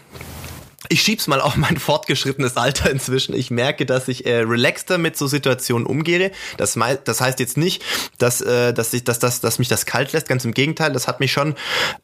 [0.90, 3.36] ich schieb's mal auf mein fortgeschrittenes Alter inzwischen.
[3.36, 6.32] Ich merke, dass ich äh, relaxter mit so Situationen umgehe.
[6.58, 7.84] Das, das heißt jetzt nicht,
[8.18, 10.28] dass, äh, dass, ich, dass, dass, dass mich das kalt lässt.
[10.28, 11.56] Ganz im Gegenteil, das hat mich schon,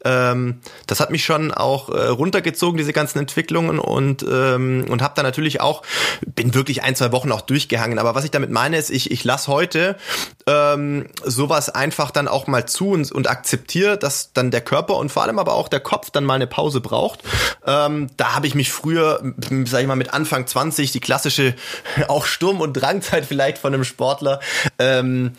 [0.05, 5.13] ähm, das hat mich schon auch äh, runtergezogen, diese ganzen Entwicklungen und ähm, und habe
[5.15, 5.81] da natürlich auch
[6.25, 7.99] bin wirklich ein zwei Wochen auch durchgehangen.
[7.99, 9.97] Aber was ich damit meine ist, ich ich lass heute
[10.45, 15.11] ähm, sowas einfach dann auch mal zu und, und akzeptiere, dass dann der Körper und
[15.11, 17.21] vor allem aber auch der Kopf dann mal eine Pause braucht.
[17.65, 19.21] Ähm, da habe ich mich früher,
[19.65, 21.55] sag ich mal, mit Anfang 20, die klassische
[22.07, 24.39] auch Sturm- und Drangzeit vielleicht von einem Sportler,
[24.79, 25.33] ähm,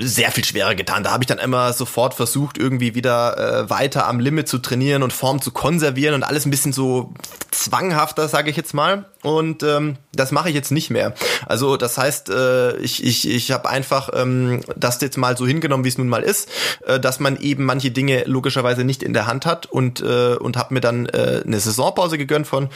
[0.00, 1.02] sehr viel schwerer getan.
[1.02, 5.02] Da habe ich dann immer sofort versucht, irgendwie wieder äh, weiter am Limit zu trainieren
[5.02, 7.12] und Form zu konservieren und alles ein bisschen so
[7.50, 9.06] zwanghafter, sage ich jetzt mal.
[9.22, 11.14] Und ähm, das mache ich jetzt nicht mehr.
[11.46, 15.84] Also das heißt, äh, ich, ich, ich habe einfach ähm, das jetzt mal so hingenommen,
[15.84, 16.48] wie es nun mal ist,
[16.86, 20.56] äh, dass man eben manche Dinge logischerweise nicht in der Hand hat und, äh, und
[20.56, 22.68] habe mir dann äh, eine Saisonpause gegönnt von,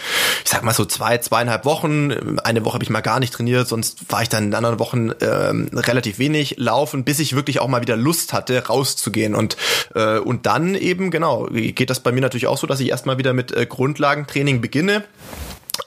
[0.44, 2.38] ich sag mal so zwei, zweieinhalb Wochen.
[2.42, 5.11] Eine Woche habe ich mal gar nicht trainiert, sonst war ich dann in anderen Wochen
[5.11, 9.35] äh, relativ wenig laufen, bis ich wirklich auch mal wieder Lust hatte, rauszugehen.
[9.37, 9.57] Und,
[9.95, 13.18] äh, und dann eben, genau, geht das bei mir natürlich auch so, dass ich erstmal
[13.18, 15.05] wieder mit äh, Grundlagentraining beginne.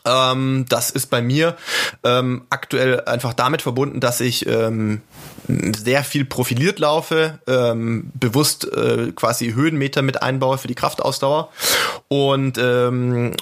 [0.05, 1.58] Ähm, das ist bei mir
[2.03, 5.01] ähm, aktuell einfach damit verbunden, dass ich ähm,
[5.47, 11.49] sehr viel profiliert laufe, ähm, bewusst äh, quasi Höhenmeter mit einbaue für die Kraftausdauer
[12.08, 13.34] und ähm,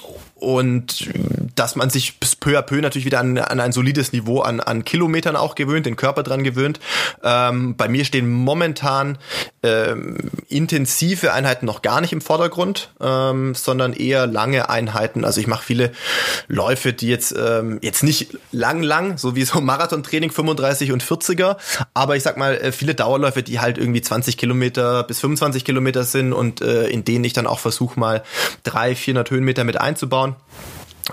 [0.44, 1.08] und
[1.56, 4.84] dass man sich peu à peu natürlich wieder an, an ein solides Niveau an, an
[4.84, 6.80] Kilometern auch gewöhnt, den Körper dran gewöhnt.
[7.22, 9.18] Ähm, bei mir stehen momentan
[9.62, 15.24] ähm, intensive Einheiten noch gar nicht im Vordergrund, ähm, sondern eher lange Einheiten.
[15.24, 15.92] Also ich mache viele
[16.48, 21.56] Läufe, die jetzt ähm, jetzt nicht lang, lang, so wie so Marathontraining 35 und 40er,
[21.94, 26.04] aber ich sag mal äh, viele Dauerläufe, die halt irgendwie 20 Kilometer bis 25 Kilometer
[26.04, 28.22] sind und äh, in denen ich dann auch versuche mal
[28.64, 30.33] 300, 400 Höhenmeter mit einzubauen.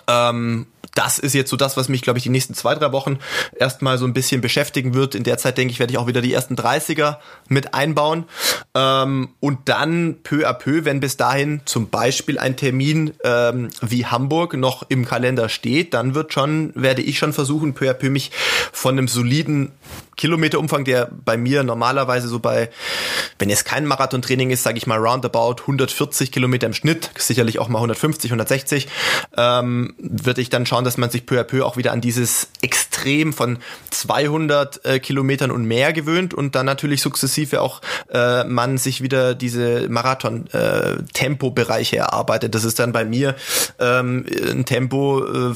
[0.08, 3.20] Ähm, das ist jetzt so das, was mich, glaube ich, die nächsten zwei, drei Wochen
[3.58, 5.16] erstmal so ein bisschen beschäftigen wird.
[5.16, 8.26] In der Zeit, denke ich, werde ich auch wieder die ersten 30er mit einbauen.
[8.76, 14.06] Ähm, und dann peu à peu, wenn bis dahin zum Beispiel ein Termin ähm, wie
[14.06, 18.10] Hamburg noch im Kalender steht, dann wird schon, werde ich schon versuchen, peu à peu
[18.10, 18.32] mich
[18.72, 19.72] von einem soliden
[20.22, 22.70] Kilometerumfang, der bei mir normalerweise so bei,
[23.40, 27.70] wenn es kein Marathontraining ist, sage ich mal roundabout 140 Kilometer im Schnitt, sicherlich auch
[27.70, 28.88] mal 150, 160,
[29.36, 32.50] ähm, würde ich dann schauen, dass man sich peu à peu auch wieder an dieses
[32.62, 33.58] Extrem von
[33.90, 37.82] 200 äh, Kilometern und mehr gewöhnt und dann natürlich sukzessive auch
[38.14, 42.56] äh, man sich wieder diese Marathon-Tempo-Bereiche äh, erarbeitet.
[42.56, 43.36] Das ist dann bei mir
[43.80, 45.54] ähm, ein Tempo äh,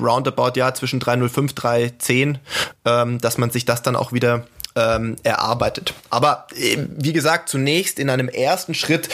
[0.00, 2.38] roundabout ja zwischen 305, 310,
[2.84, 4.44] ähm, dass man sich das dann auch wieder
[4.76, 5.94] ähm, erarbeitet.
[6.10, 9.08] Aber äh, wie gesagt, zunächst in einem ersten Schritt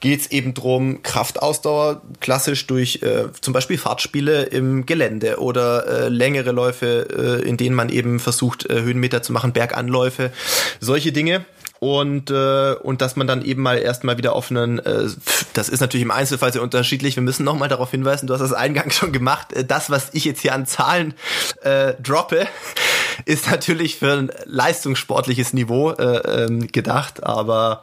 [0.00, 6.08] geht es eben drum Kraftausdauer klassisch durch äh, zum Beispiel Fahrtspiele im Gelände oder äh,
[6.08, 10.32] längere Läufe, äh, in denen man eben versucht, äh, Höhenmeter zu machen, Berganläufe,
[10.80, 11.44] solche Dinge.
[11.80, 15.08] Und äh, und dass man dann eben mal erstmal wieder auf einen äh,
[15.54, 17.16] das ist natürlich im Einzelfall sehr unterschiedlich.
[17.16, 19.54] Wir müssen nochmal darauf hinweisen du hast das eingangs schon gemacht.
[19.54, 21.14] Äh, das was ich jetzt hier an Zahlen
[21.62, 22.46] äh, droppe
[23.24, 27.24] ist natürlich für ein leistungssportliches Niveau äh, ähm, gedacht.
[27.24, 27.82] Aber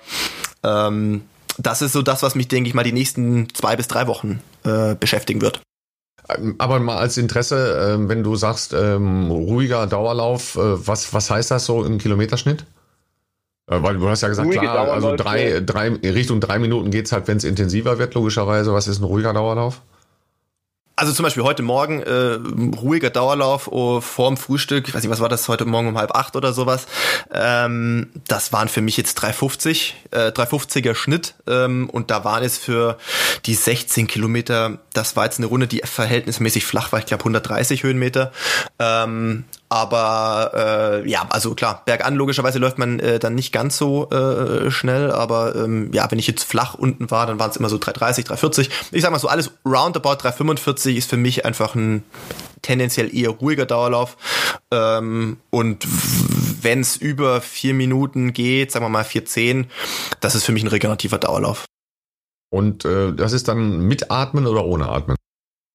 [0.63, 1.23] ähm,
[1.57, 4.41] das ist so das was mich denke ich mal die nächsten zwei bis drei Wochen
[4.63, 5.61] äh, beschäftigen wird
[6.57, 11.51] aber mal als Interesse, äh, wenn du sagst, ähm, ruhiger Dauerlauf, äh, was, was heißt
[11.51, 12.65] das so im Kilometerschnitt?
[13.69, 17.27] Äh, weil du hast ja gesagt, klar, also drei, drei, Richtung drei Minuten geht's halt,
[17.27, 18.73] wenn es intensiver wird, logischerweise.
[18.73, 19.81] Was ist ein ruhiger Dauerlauf?
[20.99, 22.39] Also zum Beispiel heute Morgen äh,
[22.75, 24.87] ruhiger Dauerlauf oh, vorm Frühstück.
[24.87, 26.87] Ich weiß nicht, was war das heute Morgen um halb acht oder sowas.
[27.31, 32.57] Ähm, das waren für mich jetzt 350, äh, 350er Schnitt ähm, und da waren es
[32.57, 32.97] für
[33.45, 34.79] die 16 Kilometer.
[34.91, 36.97] Das war jetzt eine Runde, die verhältnismäßig flach war.
[36.97, 38.31] Ich glaube 130 Höhenmeter.
[38.79, 40.51] Ähm, Aber
[41.03, 45.11] äh, ja, also klar, bergan logischerweise läuft man äh, dann nicht ganz so äh, schnell,
[45.11, 48.25] aber ähm, ja, wenn ich jetzt flach unten war, dann waren es immer so 330,
[48.25, 48.69] 340.
[48.91, 52.03] Ich sag mal so, alles roundabout 345 ist für mich einfach ein
[52.61, 54.15] tendenziell eher ruhiger Dauerlauf.
[54.71, 55.85] Ähm, und
[56.61, 59.65] wenn es über vier Minuten geht, sagen wir mal 4,10,
[60.21, 61.65] das ist für mich ein regenerativer Dauerlauf.
[62.49, 65.17] Und äh, das ist dann mit Atmen oder ohne Atmen?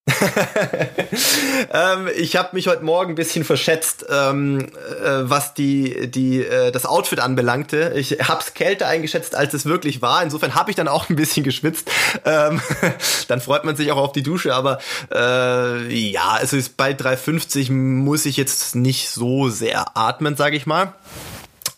[1.73, 6.73] ähm, ich habe mich heute Morgen ein bisschen verschätzt, ähm, äh, was die, die, äh,
[6.73, 7.93] das Outfit anbelangte.
[7.95, 10.23] Ich habe es kälter eingeschätzt, als es wirklich war.
[10.23, 11.89] Insofern habe ich dann auch ein bisschen geschwitzt.
[12.25, 12.61] Ähm,
[13.29, 14.55] dann freut man sich auch auf die Dusche.
[14.55, 14.79] Aber
[15.13, 20.67] äh, ja, es ist bei 3,50 muss ich jetzt nicht so sehr atmen, sage ich
[20.67, 20.95] mal.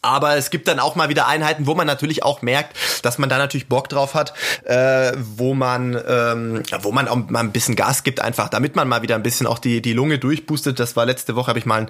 [0.04, 3.30] Aber es gibt dann auch mal wieder Einheiten, wo man natürlich auch merkt, dass man
[3.30, 7.74] da natürlich Bock drauf hat, äh, wo man, ähm, wo man auch mal ein bisschen
[7.74, 10.78] Gas gibt, einfach, damit man mal wieder ein bisschen auch die, die Lunge durchboostet.
[10.78, 11.88] Das war letzte Woche, habe ich mal ein,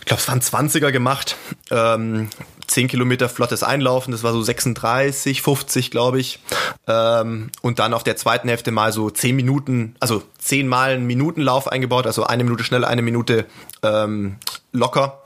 [0.00, 1.36] ich glaube, es waren 20er gemacht.
[1.70, 2.28] Ähm,
[2.66, 6.40] 10 Kilometer flottes Einlaufen, das war so 36, 50, glaube ich.
[6.86, 11.06] Ähm, und dann auf der zweiten Hälfte mal so 10 Minuten, also 10 Mal einen
[11.06, 13.46] Minutenlauf eingebaut, also eine Minute schnell, eine Minute
[13.82, 14.36] ähm,
[14.72, 15.22] locker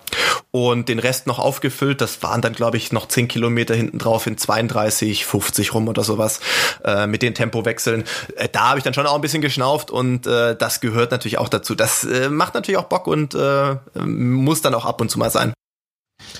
[0.50, 2.00] und den Rest noch aufgefüllt.
[2.00, 6.04] Das waren dann, glaube ich, noch 10 Kilometer hinten drauf in 32, 50 rum oder
[6.04, 6.40] sowas
[6.84, 8.04] äh, mit den Tempowechseln.
[8.36, 11.38] Äh, da habe ich dann schon auch ein bisschen geschnauft und äh, das gehört natürlich
[11.38, 11.74] auch dazu.
[11.74, 15.30] Das äh, macht natürlich auch Bock und äh, muss dann auch ab und zu mal
[15.30, 15.52] sein.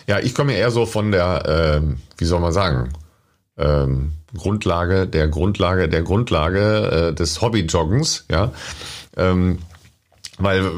[0.06, 2.92] Ja, ich komme eher so von der, äh, wie soll man sagen,
[3.59, 8.52] ähm, Grundlage, der Grundlage, der Grundlage äh, des Hobbyjoggens, ja.
[9.16, 9.59] Ähm,
[10.40, 10.70] weil äh,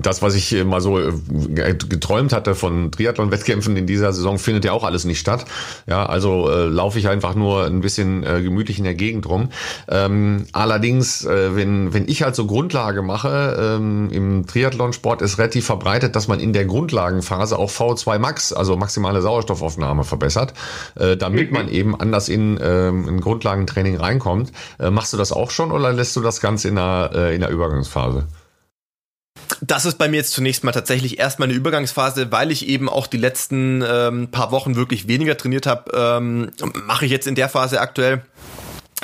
[0.00, 1.12] das, was ich mal so äh,
[1.54, 5.44] geträumt hatte von Triathlon-Wettkämpfen in dieser Saison, findet ja auch alles nicht statt.
[5.86, 9.50] Ja, also äh, laufe ich einfach nur ein bisschen äh, gemütlich in der Gegend rum.
[9.88, 15.66] Ähm, allerdings, äh, wenn, wenn ich halt so Grundlage mache, ähm, im Triathlonsport ist relativ
[15.66, 20.54] verbreitet, dass man in der Grundlagenphase auch V2 Max, also maximale Sauerstoffaufnahme verbessert,
[20.96, 24.52] äh, damit man eben anders in äh, ein Grundlagentraining reinkommt.
[24.78, 27.40] Äh, machst du das auch schon oder lässt du das Ganze in der, äh, in
[27.40, 28.26] der Übergangsphase?
[29.60, 33.06] Das ist bei mir jetzt zunächst mal tatsächlich erstmal eine Übergangsphase, weil ich eben auch
[33.06, 35.90] die letzten ähm, paar Wochen wirklich weniger trainiert habe.
[35.94, 36.50] Ähm,
[36.86, 38.22] Mache ich jetzt in der Phase aktuell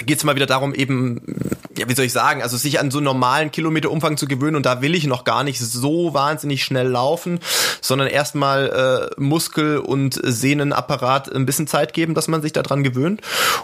[0.02, 1.20] geht es mal wieder darum, eben,
[1.78, 4.82] ja, wie soll ich sagen, also sich an so normalen Kilometerumfang zu gewöhnen und da
[4.82, 7.40] will ich noch gar nicht so wahnsinnig schnell laufen,
[7.80, 13.20] sondern erstmal äh, Muskel- und Sehnenapparat ein bisschen Zeit geben, dass man sich daran gewöhnt.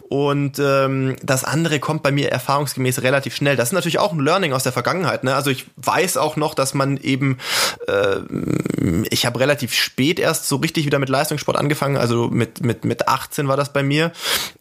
[0.09, 3.57] Und ähm, das andere kommt bei mir erfahrungsgemäß relativ schnell.
[3.57, 5.25] Das ist natürlich auch ein Learning aus der Vergangenheit.
[5.25, 5.35] Ne?
[5.35, 7.39] Also ich weiß auch noch, dass man eben,
[7.87, 8.17] äh,
[9.11, 13.09] ich habe relativ spät erst so richtig wieder mit Leistungssport angefangen, also mit, mit, mit
[13.09, 14.13] 18 war das bei mir.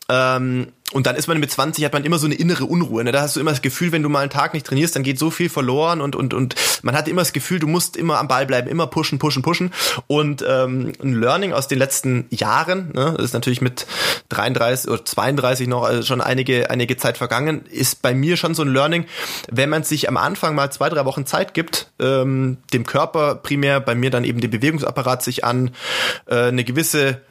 [0.09, 3.03] Ähm, und dann ist man mit 20, hat man immer so eine innere Unruhe.
[3.03, 3.11] Ne?
[3.11, 5.19] Da hast du immer das Gefühl, wenn du mal einen Tag nicht trainierst, dann geht
[5.19, 8.27] so viel verloren und, und, und man hat immer das Gefühl, du musst immer am
[8.27, 9.71] Ball bleiben, immer pushen, pushen, pushen.
[10.07, 13.87] Und ähm, ein Learning aus den letzten Jahren, ne, ist natürlich mit
[14.29, 18.63] 33 oder 32 noch also schon einige, einige Zeit vergangen, ist bei mir schon so
[18.63, 19.05] ein Learning,
[19.51, 23.79] wenn man sich am Anfang mal zwei, drei Wochen Zeit gibt, ähm, dem Körper primär,
[23.79, 25.71] bei mir dann eben den Bewegungsapparat sich an
[26.27, 27.21] äh, eine gewisse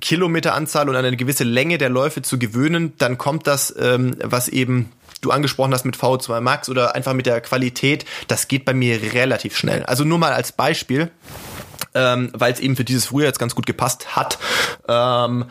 [0.00, 4.90] Kilometeranzahl und eine gewisse Länge der Läufe zu gewöhnen, dann kommt das, ähm, was eben
[5.20, 9.00] du angesprochen hast mit V2 Max oder einfach mit der Qualität, das geht bei mir
[9.12, 9.84] relativ schnell.
[9.84, 11.10] Also nur mal als Beispiel.
[11.94, 14.38] Ähm, weil es eben für dieses Frühjahr jetzt ganz gut gepasst hat.
[14.88, 15.46] Ähm,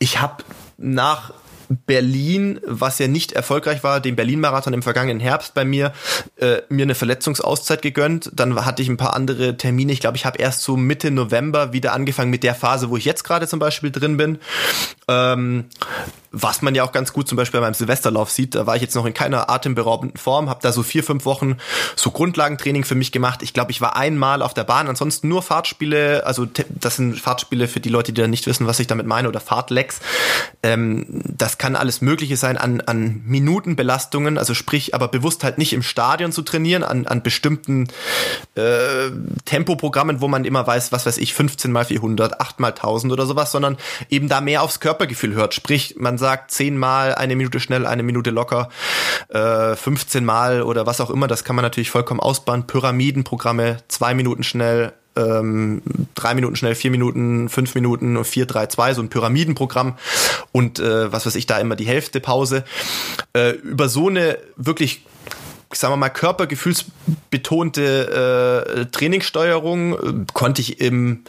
[0.00, 0.42] ich habe
[0.76, 1.32] nach
[1.68, 5.92] Berlin, was ja nicht erfolgreich war, den Berlin-Marathon im vergangenen Herbst bei mir,
[6.36, 8.30] äh, mir eine Verletzungsauszeit gegönnt.
[8.34, 9.92] Dann hatte ich ein paar andere Termine.
[9.92, 13.04] Ich glaube, ich habe erst so Mitte November wieder angefangen mit der Phase, wo ich
[13.04, 14.38] jetzt gerade zum Beispiel drin bin.
[15.08, 15.66] Ähm,
[16.30, 18.94] was man ja auch ganz gut zum Beispiel beim Silvesterlauf sieht, da war ich jetzt
[18.94, 21.56] noch in keiner atemberaubenden Form, habe da so vier, fünf Wochen
[21.96, 23.42] so Grundlagentraining für mich gemacht.
[23.42, 27.68] Ich glaube, ich war einmal auf der Bahn, ansonsten nur Fahrtspiele, also das sind Fahrtspiele
[27.68, 30.00] für die Leute, die da nicht wissen, was ich damit meine, oder Fahrtlecks.
[30.62, 35.72] Ähm, das kann alles Mögliche sein an, an Minutenbelastungen, also sprich, aber bewusst halt nicht
[35.72, 37.88] im Stadion zu trainieren, an, an bestimmten
[38.54, 39.10] äh,
[39.44, 43.26] Tempoprogrammen, wo man immer weiß, was weiß ich, 15 mal 400, 8 mal 1000 oder
[43.26, 43.78] sowas, sondern
[44.10, 45.54] eben da mehr aufs Körpergefühl hört.
[45.54, 48.68] Sprich, man sagt zehnmal eine Minute schnell, eine Minute locker,
[49.28, 52.66] äh, 15 Mal oder was auch immer, das kann man natürlich vollkommen ausbauen.
[52.66, 55.82] Pyramidenprogramme, zwei Minuten schnell, ähm,
[56.14, 59.96] drei Minuten schnell, vier Minuten, fünf Minuten, vier, drei, zwei, so ein Pyramidenprogramm
[60.52, 62.64] und äh, was weiß ich, da immer die Hälfte Pause.
[63.32, 65.02] Äh, über so eine wirklich
[65.72, 71.24] sagen wir mal, körpergefühlsbetonte äh, Trainingssteuerung äh, konnte ich im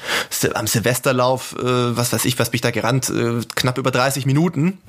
[0.54, 4.26] am Silvesterlauf, äh, was weiß ich, was bin ich da gerannt, äh, knapp über 30
[4.26, 4.80] Minuten.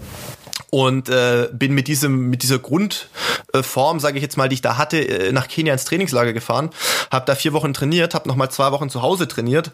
[0.71, 4.63] Und äh, bin mit diesem mit dieser Grundform, äh, sage ich jetzt mal, die ich
[4.63, 6.71] da hatte, äh, nach Kenia ins Trainingslager gefahren,
[7.11, 9.73] habe da vier Wochen trainiert, habe noch mal zwei Wochen zu Hause trainiert.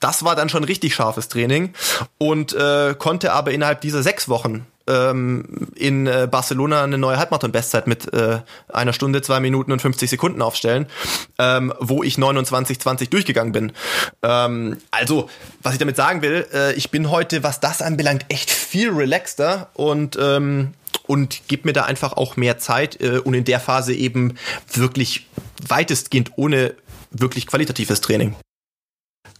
[0.00, 1.74] Das war dann schon richtig scharfes Training.
[2.16, 7.86] Und äh, konnte aber innerhalb dieser sechs Wochen ähm, in äh, Barcelona eine neue Halbmarathon-Bestzeit
[7.86, 8.40] mit äh,
[8.72, 10.86] einer Stunde, zwei Minuten und 50 Sekunden aufstellen,
[11.38, 13.72] ähm, wo ich 29,20 durchgegangen bin.
[14.22, 15.28] Ähm, also,
[15.62, 19.70] was ich damit sagen will, äh, ich bin heute, was das anbelangt, echt viel relaxter
[19.74, 20.72] und ähm,
[21.06, 24.36] und gib mir da einfach auch mehr Zeit äh, und in der Phase eben
[24.70, 25.26] wirklich
[25.66, 26.74] weitestgehend ohne
[27.10, 28.36] wirklich qualitatives Training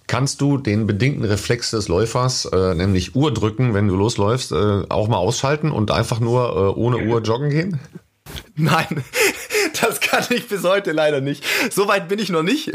[0.08, 4.82] kannst du den bedingten Reflex des Läufers, äh, nämlich Uhr drücken, wenn du losläufst, äh,
[4.88, 7.78] auch mal ausschalten und einfach nur äh, ohne Uhr joggen gehen?
[8.56, 9.04] Nein,
[9.82, 11.44] das kann ich bis heute leider nicht.
[11.70, 12.72] So weit bin ich noch nicht.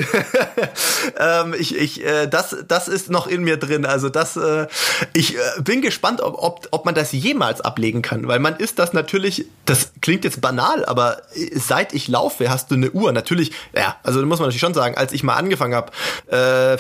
[1.19, 3.85] ähm, ich, ich, äh, das, das ist noch in mir drin.
[3.85, 4.67] Also das, äh,
[5.13, 8.79] ich äh, bin gespannt, ob, ob, ob man das jemals ablegen kann, weil man ist
[8.79, 9.45] das natürlich.
[9.65, 11.21] Das klingt jetzt banal, aber
[11.53, 13.11] seit ich laufe, hast du eine Uhr.
[13.13, 15.91] Natürlich, ja, also da muss man natürlich schon sagen, als ich mal angefangen habe,
[16.27, 16.77] äh,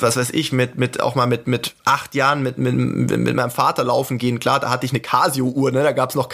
[0.00, 3.50] was weiß ich, mit, mit auch mal mit mit acht Jahren mit mit, mit meinem
[3.50, 4.40] Vater laufen gehen.
[4.40, 5.70] Klar, da hatte ich eine Casio-Uhr.
[5.70, 6.28] Ne, da gab es noch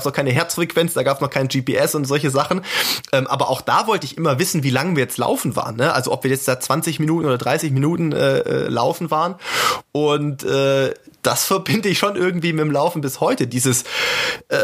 [0.00, 2.60] es noch keine Herzfrequenz, da gab es noch kein GPS und solche Sachen.
[3.12, 5.76] Ähm, aber auch da wollte ich immer wissen, wie lange wir jetzt laufen waren.
[5.76, 5.94] Ne?
[5.94, 9.36] Also ob wir jetzt da 20 Minuten oder 30 Minuten äh, äh, laufen waren.
[9.92, 13.46] Und äh, das verbinde ich schon irgendwie mit dem Laufen bis heute.
[13.46, 13.84] Dieses,
[14.48, 14.58] äh,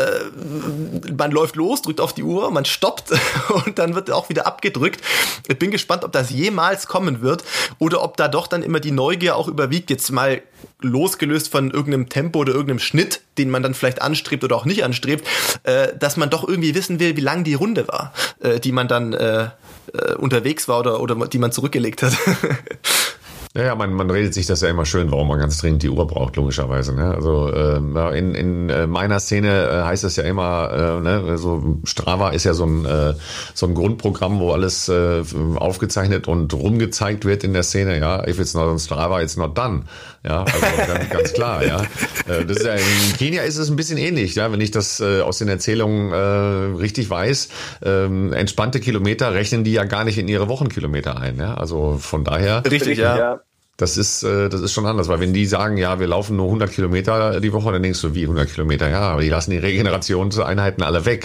[1.17, 3.13] man läuft los, drückt auf die Uhr, man stoppt
[3.67, 5.01] und dann wird auch wieder abgedrückt.
[5.49, 7.45] Ich bin gespannt, ob das jemals kommen wird
[7.79, 9.91] oder ob da doch dann immer die Neugier auch überwiegt.
[9.91, 10.43] Jetzt mal
[10.81, 14.85] losgelöst von irgendeinem Tempo oder irgendeinem Schnitt, den man dann vielleicht anstrebt oder auch nicht
[14.85, 15.27] anstrebt,
[15.65, 18.89] äh, dass man doch irgendwie wissen will, wie lang die Runde war, äh, die man
[18.89, 19.49] dann äh,
[19.93, 22.17] äh unterwegs war oder, oder die man zurückgelegt hat.
[23.57, 26.07] Ja, man, man redet sich das ja immer schön, warum man ganz dringend die Uhr
[26.07, 26.95] braucht, logischerweise.
[26.95, 27.15] Ne?
[27.15, 31.79] Also äh, in, in äh, meiner Szene äh, heißt es ja immer, äh, ne, so
[31.85, 33.15] Strava ist ja so ein, äh,
[33.55, 35.23] so ein Grundprogramm, wo alles äh,
[35.57, 37.99] aufgezeichnet und rumgezeigt wird in der Szene.
[37.99, 39.85] Ja, if it's not on Strava, it's not done.
[40.23, 41.65] Ja, also ganz, ganz klar.
[41.65, 41.83] Ja,
[42.27, 44.35] äh, das ist ja in Kenia ist es ein bisschen ähnlich.
[44.35, 47.49] Ja, wenn ich das äh, aus den Erzählungen äh, richtig weiß,
[47.85, 51.39] äh, entspannte Kilometer rechnen die ja gar nicht in ihre Wochenkilometer ein.
[51.39, 52.63] Ja, also von daher.
[52.71, 53.41] Richtig, ja.
[53.77, 56.47] Das ist, äh, das ist schon anders, weil wenn die sagen, ja, wir laufen nur
[56.47, 58.89] 100 Kilometer die Woche, dann denkst du, wie 100 Kilometer?
[58.89, 61.25] Ja, aber die lassen die Regenerationseinheiten alle weg.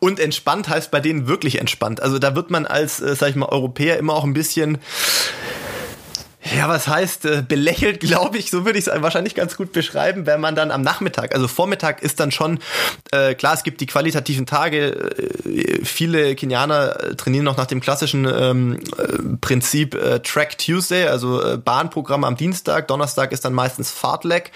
[0.00, 2.02] Und entspannt heißt bei denen wirklich entspannt.
[2.02, 4.78] Also da wird man als, äh, sag ich mal, Europäer immer auch ein bisschen
[6.42, 10.26] ja, was heißt äh, belächelt, glaube ich, so würde ich es wahrscheinlich ganz gut beschreiben,
[10.26, 12.58] wenn man dann am Nachmittag, also Vormittag ist dann schon,
[13.12, 14.90] äh, klar, es gibt die qualitativen Tage,
[15.44, 21.06] äh, viele Kenianer äh, trainieren noch nach dem klassischen ähm, äh, Prinzip äh, Track Tuesday,
[21.06, 24.52] also äh, Bahnprogramm am Dienstag, Donnerstag ist dann meistens Fahrtleg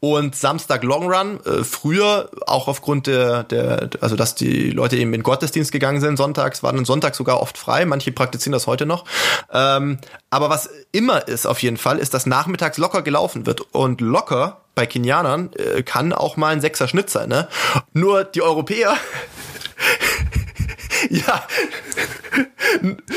[0.00, 1.40] und Samstag Long Run.
[1.44, 6.16] Äh, früher, auch aufgrund der, der, also dass die Leute eben in Gottesdienst gegangen sind,
[6.16, 9.04] sonntags, waren dann Sonntag sogar oft frei, manche praktizieren das heute noch.
[9.52, 9.98] Ähm,
[10.30, 13.60] aber was immer ist auf jeden Fall, ist, dass nachmittags locker gelaufen wird.
[13.72, 17.28] Und locker bei Kenianern äh, kann auch mal ein Sechser Schnitt sein.
[17.28, 17.48] Ne?
[17.92, 18.96] Nur die Europäer
[21.08, 21.42] ja,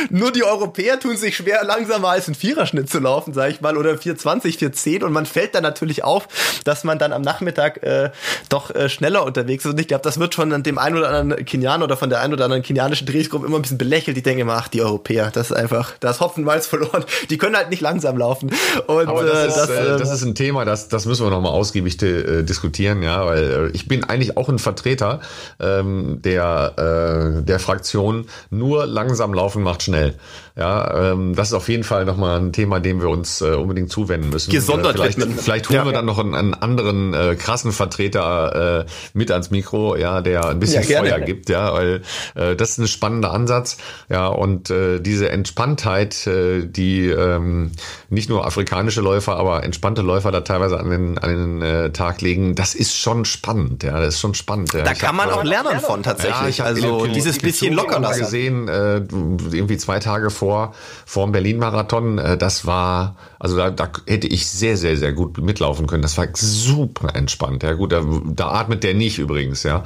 [0.10, 3.78] nur die Europäer tun sich schwer, langsamer als ein Viererschnitt zu laufen, sag ich mal,
[3.78, 6.28] oder 420, 410 und man fällt dann natürlich auf,
[6.64, 8.12] dass man dann am Nachmittag äh,
[8.50, 11.46] doch äh, schneller unterwegs ist und ich glaube, das wird von dem einen oder anderen
[11.46, 14.18] Kenianer oder von der einen oder anderen kenianischen Drehgruppe immer ein bisschen belächelt.
[14.18, 17.06] Ich denke immer, ach, die Europäer, das ist einfach, das Hopfenmalz verloren.
[17.30, 18.52] Die können halt nicht langsam laufen.
[18.88, 21.30] Und Aber das, äh, ist, das, äh, das ist ein Thema, das, das müssen wir
[21.30, 25.22] nochmal ausgiebig äh, diskutieren, ja, weil äh, ich bin eigentlich auch ein Vertreter
[25.60, 30.16] ähm, der, äh, der Frage, Fraktion nur langsam laufen macht schnell.
[30.56, 33.92] Ja, ähm, das ist auf jeden Fall nochmal ein Thema, dem wir uns äh, unbedingt
[33.92, 34.52] zuwenden müssen.
[34.52, 38.86] Gesondert vielleicht, vielleicht holen ja, wir dann noch einen, einen anderen äh, krassen Vertreter äh,
[39.16, 42.04] mit ans Mikro, ja, der ein bisschen ja, Feuer gibt, ja, weil
[42.36, 43.78] äh, das ist ein spannender Ansatz,
[44.10, 47.72] ja, und äh, diese Entspanntheit, äh, die ähm,
[48.10, 52.22] nicht nur afrikanische Läufer, aber entspannte Läufer da teilweise an den, an den äh, Tag
[52.22, 54.72] legen, das ist schon spannend, ja, das ist schon spannend.
[54.74, 54.84] Ja.
[54.84, 58.20] Da ich kann man auch lernen von tatsächlich, ja, also dieses bisschen locker lassen.
[58.20, 60.74] gesehen, äh, irgendwie zwei Tage vor
[61.06, 62.18] vor, dem Berlin-Marathon.
[62.18, 66.02] Äh, das war, also da, da hätte ich sehr, sehr, sehr gut mitlaufen können.
[66.02, 67.64] Das war super entspannt.
[67.64, 69.84] Ja, gut, da, da atmet der nicht übrigens, ja.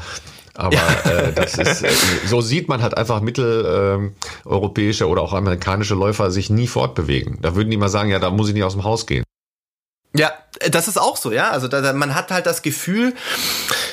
[0.57, 1.91] Aber äh, das ist, äh,
[2.25, 7.37] so sieht man halt einfach mitteleuropäische äh, oder auch amerikanische Läufer sich nie fortbewegen.
[7.41, 9.23] Da würden die mal sagen, ja, da muss ich nicht aus dem Haus gehen.
[10.15, 10.31] Ja,
[10.71, 11.51] das ist auch so, ja.
[11.51, 13.13] Also da, man hat halt das Gefühl,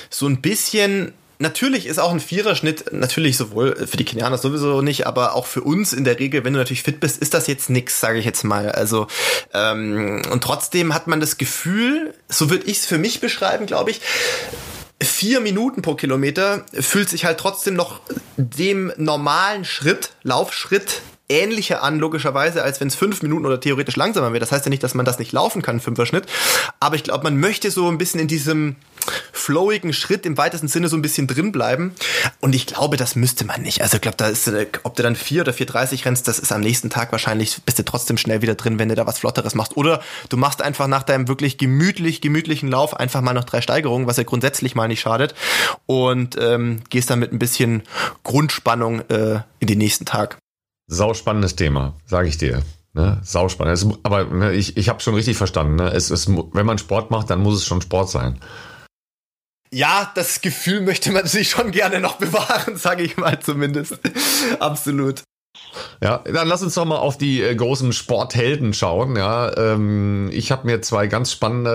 [0.08, 5.06] so ein bisschen natürlich ist auch ein Viererschnitt natürlich sowohl für die Kenianer sowieso nicht,
[5.06, 7.70] aber auch für uns in der Regel, wenn du natürlich fit bist, ist das jetzt
[7.70, 8.70] nix, sage ich jetzt mal.
[8.70, 9.06] Also
[9.52, 13.90] ähm, und trotzdem hat man das Gefühl, so würde ich es für mich beschreiben, glaube
[13.90, 14.00] ich,
[15.02, 18.00] vier Minuten pro Kilometer fühlt sich halt trotzdem noch
[18.36, 24.32] dem normalen Schritt, Laufschritt ähnlicher an, logischerweise, als wenn es fünf Minuten oder theoretisch langsamer
[24.32, 24.40] wäre.
[24.40, 26.26] Das heißt ja nicht, dass man das nicht laufen kann, Fünfer-Schnitt.
[26.80, 28.76] Aber ich glaube, man möchte so ein bisschen in diesem
[29.32, 31.94] flowigen Schritt im weitesten Sinne so ein bisschen drin bleiben.
[32.40, 33.82] Und ich glaube, das müsste man nicht.
[33.82, 36.52] Also ich glaube, da ist, äh, ob du dann vier oder 4,30 rennst, das ist
[36.52, 39.54] am nächsten Tag wahrscheinlich, bist du trotzdem schnell wieder drin, wenn du da was Flotteres
[39.54, 39.76] machst.
[39.76, 44.06] Oder du machst einfach nach deinem wirklich gemütlich, gemütlichen Lauf einfach mal noch drei Steigerungen,
[44.06, 45.34] was ja grundsätzlich mal nicht schadet.
[45.86, 47.82] Und ähm, gehst dann mit ein bisschen
[48.22, 50.38] Grundspannung äh, in den nächsten Tag.
[50.86, 52.62] Sau spannendes Thema, sage ich dir.
[52.94, 53.20] Ne?
[53.24, 53.98] Sau spannend.
[54.04, 55.74] aber ne, ich, ich habe schon richtig verstanden.
[55.76, 55.90] Ne?
[55.90, 58.40] Es, es, wenn man Sport macht, dann muss es schon Sport sein.
[59.72, 63.98] Ja, das Gefühl möchte man sich schon gerne noch bewahren, sage ich mal zumindest.
[64.60, 65.22] Absolut.
[66.02, 69.16] Ja, dann lass uns doch mal auf die äh, großen Sporthelden schauen.
[69.16, 71.70] Ja, ähm, ich habe mir zwei ganz spannende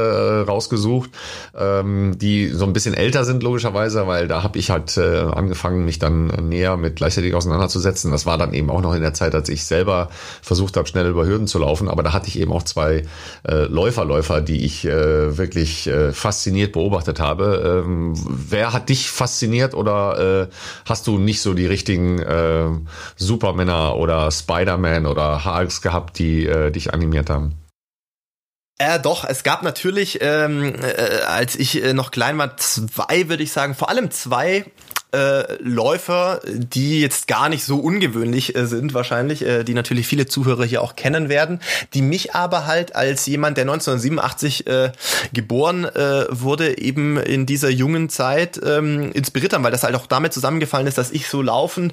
[0.45, 1.09] äh, rausgesucht,
[1.57, 5.85] ähm, die so ein bisschen älter sind logischerweise, weil da habe ich halt äh, angefangen,
[5.85, 8.11] mich dann näher mit gleichzeitig auseinanderzusetzen.
[8.11, 10.09] Das war dann eben auch noch in der Zeit, als ich selber
[10.41, 11.89] versucht habe, schnell über Hürden zu laufen.
[11.89, 13.05] Aber da hatte ich eben auch zwei
[13.47, 17.83] äh, Läuferläufer, die ich äh, wirklich äh, fasziniert beobachtet habe.
[17.85, 20.53] Ähm, wer hat dich fasziniert oder äh,
[20.85, 22.67] hast du nicht so die richtigen äh,
[23.15, 27.55] Supermänner oder Spider-Man oder Hulks gehabt, die äh, dich animiert haben?
[28.81, 33.43] Äh, doch, es gab natürlich, ähm, äh, als ich äh, noch klein war, zwei, würde
[33.43, 34.63] ich sagen, vor allem zwei
[35.11, 40.27] äh, Läufer, die jetzt gar nicht so ungewöhnlich äh, sind wahrscheinlich, äh, die natürlich viele
[40.27, 41.59] Zuhörer hier auch kennen werden,
[41.93, 44.91] die mich aber halt als jemand, der 1987 äh,
[45.33, 50.07] geboren äh, wurde, eben in dieser jungen Zeit ähm, inspiriert haben, weil das halt auch
[50.07, 51.91] damit zusammengefallen ist, dass ich so laufen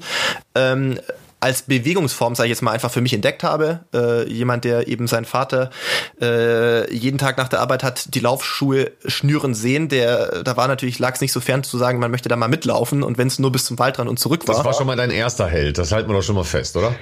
[0.55, 1.01] ähm,
[1.41, 3.81] als Bewegungsform, sage ich jetzt mal, einfach für mich entdeckt habe.
[3.95, 5.71] Äh, jemand, der eben seinen Vater
[6.21, 10.99] äh, jeden Tag nach der Arbeit hat die Laufschuhe schnüren sehen, der, da war natürlich,
[10.99, 13.39] lag es nicht so fern zu sagen, man möchte da mal mitlaufen und wenn es
[13.39, 14.55] nur bis zum Waldrand und zurück war.
[14.55, 16.95] Das war schon mal dein erster Held, das halten wir doch schon mal fest, oder?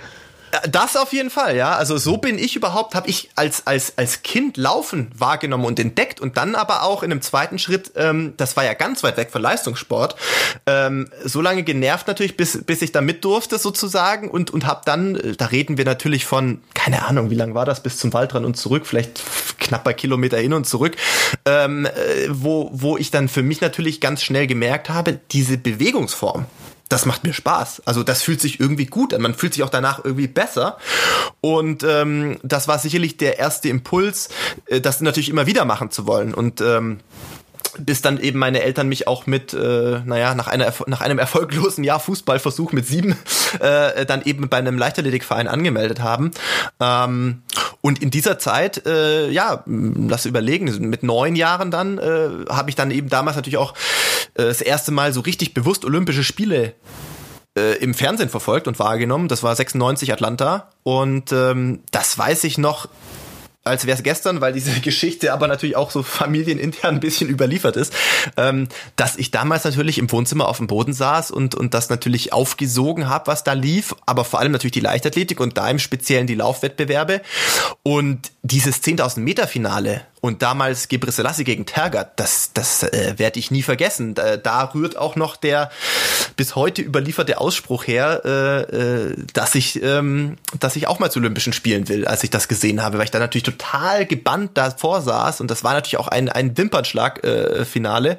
[0.71, 1.75] Das auf jeden Fall, ja.
[1.77, 6.21] Also so bin ich überhaupt, habe ich als, als, als Kind Laufen wahrgenommen und entdeckt
[6.21, 9.31] und dann aber auch in einem zweiten Schritt, ähm, das war ja ganz weit weg
[9.31, 10.17] von Leistungssport,
[10.67, 14.83] ähm, so lange genervt natürlich, bis, bis ich da mit durfte sozusagen und, und habe
[14.85, 18.13] dann, äh, da reden wir natürlich von, keine Ahnung, wie lang war das, bis zum
[18.13, 19.23] Waldrand und zurück, vielleicht
[19.59, 20.97] knapper Kilometer hin und zurück,
[21.47, 21.91] ähm, äh,
[22.29, 26.47] wo, wo ich dann für mich natürlich ganz schnell gemerkt habe, diese Bewegungsform,
[26.95, 27.83] das macht mir Spaß.
[27.87, 29.21] Also das fühlt sich irgendwie gut an.
[29.21, 30.79] Man fühlt sich auch danach irgendwie besser.
[31.41, 34.29] Und ähm, das war sicherlich der erste Impuls,
[34.67, 36.33] äh, das natürlich immer wieder machen zu wollen.
[36.33, 37.01] Und ähm,
[37.79, 41.85] bis dann eben meine Eltern mich auch mit, äh, naja, nach, einer, nach einem erfolglosen
[41.85, 43.17] Jahr Fußballversuch mit sieben
[43.61, 46.31] äh, dann eben bei einem Leichtathletikverein angemeldet haben.
[46.81, 47.43] Ähm,
[47.81, 52.77] und in dieser Zeit, äh, ja, lass überlegen, mit neun Jahren dann äh, habe ich
[52.77, 53.75] dann eben damals natürlich auch
[54.35, 56.75] äh, das erste Mal so richtig bewusst Olympische Spiele
[57.57, 59.29] äh, im Fernsehen verfolgt und wahrgenommen.
[59.29, 62.89] Das war 96 Atlanta und ähm, das weiß ich noch
[63.65, 67.77] als wäre es gestern, weil diese Geschichte aber natürlich auch so familienintern ein bisschen überliefert
[67.77, 67.95] ist,
[68.37, 72.33] ähm, dass ich damals natürlich im Wohnzimmer auf dem Boden saß und, und das natürlich
[72.33, 76.27] aufgesogen habe, was da lief, aber vor allem natürlich die Leichtathletik und da im Speziellen
[76.27, 77.23] die Laufwettbewerbe.
[77.83, 81.13] Und dieses 10.000 Meter Finale und damals Gebre
[81.45, 84.15] gegen Tergat, das, das äh, werde ich nie vergessen.
[84.15, 85.71] Da, da rührt auch noch der
[86.37, 91.21] bis heute überlieferte Ausspruch her, äh, äh, dass ich, ähm, dass ich auch mal zu
[91.21, 95.01] Olympischen Spielen will, als ich das gesehen habe, weil ich da natürlich total gebannt davor
[95.01, 98.11] saß und das war natürlich auch ein, ein Wimpernschlag-Finale.
[98.11, 98.17] Äh,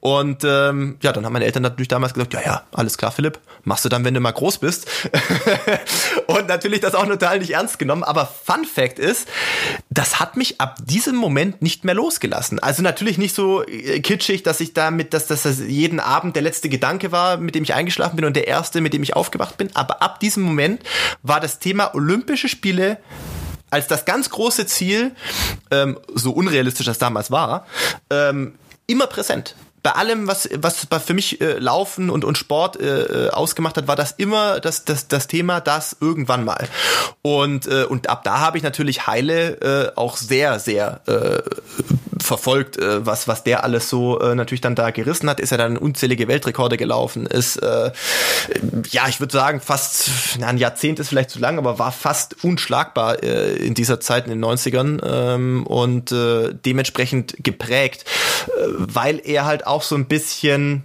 [0.00, 3.38] und ähm, ja, dann haben meine Eltern natürlich damals gesagt, ja, ja, alles klar, Philipp,
[3.64, 4.86] machst du dann, wenn du mal groß bist.
[6.26, 8.04] und natürlich das auch total nicht ernst genommen.
[8.04, 9.28] Aber Fun Fact ist,
[9.90, 12.58] das hat mich ab diesem Moment nicht mehr losgelassen.
[12.58, 16.68] Also natürlich nicht so äh, kitschig, dass ich damit, dass das jeden Abend der letzte
[16.68, 19.70] Gedanke war, mit dem ich eingeschlafen bin und der erste, mit dem ich aufgewacht bin.
[19.74, 20.82] Aber ab diesem Moment
[21.22, 22.98] war das Thema Olympische Spiele
[23.70, 25.12] als das ganz große Ziel,
[25.72, 27.66] ähm, so unrealistisch das damals war,
[28.08, 28.54] ähm,
[28.86, 33.30] immer präsent bei allem, was, was für mich äh, Laufen und, und Sport äh, äh,
[33.30, 36.68] ausgemacht hat, war das immer das, das, das Thema, das irgendwann mal.
[37.20, 41.42] Und, äh, und ab da habe ich natürlich Heile äh, auch sehr, sehr äh,
[42.24, 45.38] verfolgt, äh, was, was der alles so äh, natürlich dann da gerissen hat.
[45.38, 47.92] Ist er dann unzählige Weltrekorde gelaufen, ist, äh,
[48.90, 52.42] ja, ich würde sagen, fast, na, ein Jahrzehnt ist vielleicht zu lang, aber war fast
[52.42, 58.04] unschlagbar äh, in dieser Zeit in den 90ern ähm, und äh, dementsprechend geprägt,
[58.46, 60.84] äh, weil er halt auch so ein bisschen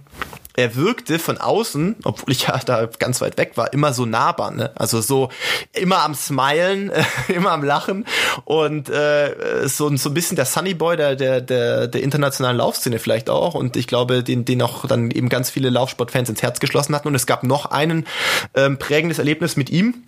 [0.56, 4.50] er wirkte von außen, obwohl ich ja da ganz weit weg war, immer so nahbar.
[4.50, 4.70] Ne?
[4.74, 5.30] Also so
[5.72, 6.92] immer am Smilen,
[7.28, 8.04] immer am Lachen
[8.44, 12.98] und äh, so, so ein bisschen der Sunny Boy der, der, der, der internationalen Laufszene
[12.98, 13.54] vielleicht auch.
[13.54, 17.08] Und ich glaube, den, den auch dann eben ganz viele Laufsportfans ins Herz geschlossen hatten.
[17.08, 18.06] Und es gab noch einen
[18.54, 20.02] ähm, prägendes Erlebnis mit ihm.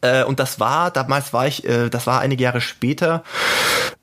[0.00, 3.22] Äh, und das war, damals war ich, äh, das war einige Jahre später,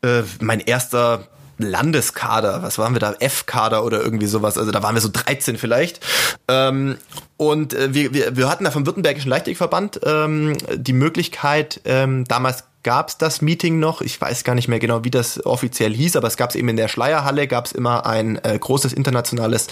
[0.03, 1.28] äh, mein erster
[1.58, 5.58] Landeskader, was waren wir da, F-Kader oder irgendwie sowas, also da waren wir so 13
[5.58, 5.99] vielleicht.
[6.47, 6.97] Ähm,
[7.38, 12.66] und äh, wir, wir, wir hatten da vom Württembergischen Leichtathletikverband ähm, die Möglichkeit, ähm, damals
[12.86, 14.02] gab es das Meeting noch.
[14.02, 16.70] Ich weiß gar nicht mehr genau, wie das offiziell hieß, aber es gab es eben
[16.70, 19.68] in der Schleierhalle, gab es immer ein äh, großes internationales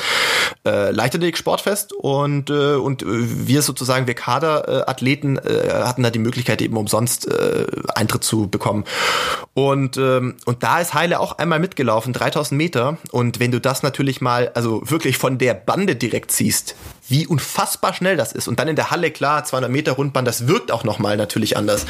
[0.66, 6.76] äh, Leichtathletik-Sportfest und, äh, und wir sozusagen, wir Kaderathleten, äh, hatten da die Möglichkeit eben
[6.76, 8.84] umsonst äh, Eintritt zu bekommen.
[9.54, 12.98] Und, ähm, und da ist Heile auch einmal mitgelaufen, 3000 Meter.
[13.12, 16.76] Und wenn du das natürlich mal, also wirklich von der Bande direkt ziehst,
[17.08, 18.48] wie unfassbar schnell das ist.
[18.48, 21.86] Und dann in der Halle, klar, 200 Meter Rundbahn, das wirkt auch nochmal natürlich anders.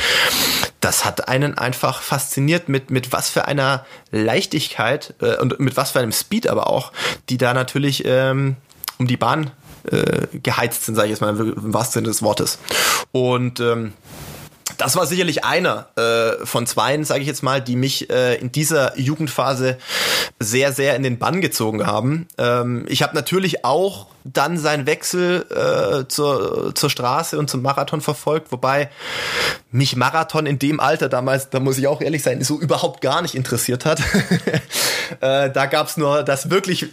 [0.80, 5.92] Das hat einen einfach fasziniert mit, mit was für einer Leichtigkeit äh, und mit was
[5.92, 6.92] für einem Speed aber auch,
[7.30, 8.56] die da natürlich ähm,
[8.98, 9.52] um die Bahn
[9.90, 12.60] äh, geheizt sind, sage ich jetzt mal im wahrsten Sinne des Wortes.
[13.12, 13.94] Und ähm,
[14.78, 18.52] das war sicherlich einer äh, von zweien, sage ich jetzt mal, die mich äh, in
[18.52, 19.78] dieser Jugendphase
[20.40, 22.28] sehr, sehr in den Bann gezogen haben.
[22.38, 28.00] Ähm, ich habe natürlich auch dann seinen Wechsel äh, zur, zur Straße und zum Marathon
[28.00, 28.90] verfolgt, wobei
[29.70, 33.22] mich Marathon in dem Alter damals, da muss ich auch ehrlich sein, so überhaupt gar
[33.22, 34.00] nicht interessiert hat.
[35.20, 36.88] äh, da gab's nur das wirklich,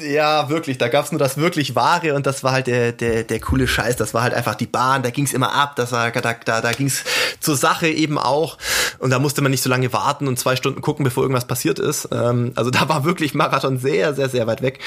[0.00, 3.40] ja wirklich, da gab's nur das wirklich Wahre und das war halt der, der, der
[3.40, 6.34] coole Scheiß, das war halt einfach die Bahn, da ging's immer ab, das war, da,
[6.44, 7.02] da, da ging's
[7.40, 8.58] zur Sache eben auch
[8.98, 11.78] und da musste man nicht so lange warten und zwei Stunden gucken, bevor irgendwas passiert
[11.78, 12.08] ist.
[12.12, 14.80] Ähm, also da war wirklich Marathon sehr, sehr, sehr weit weg.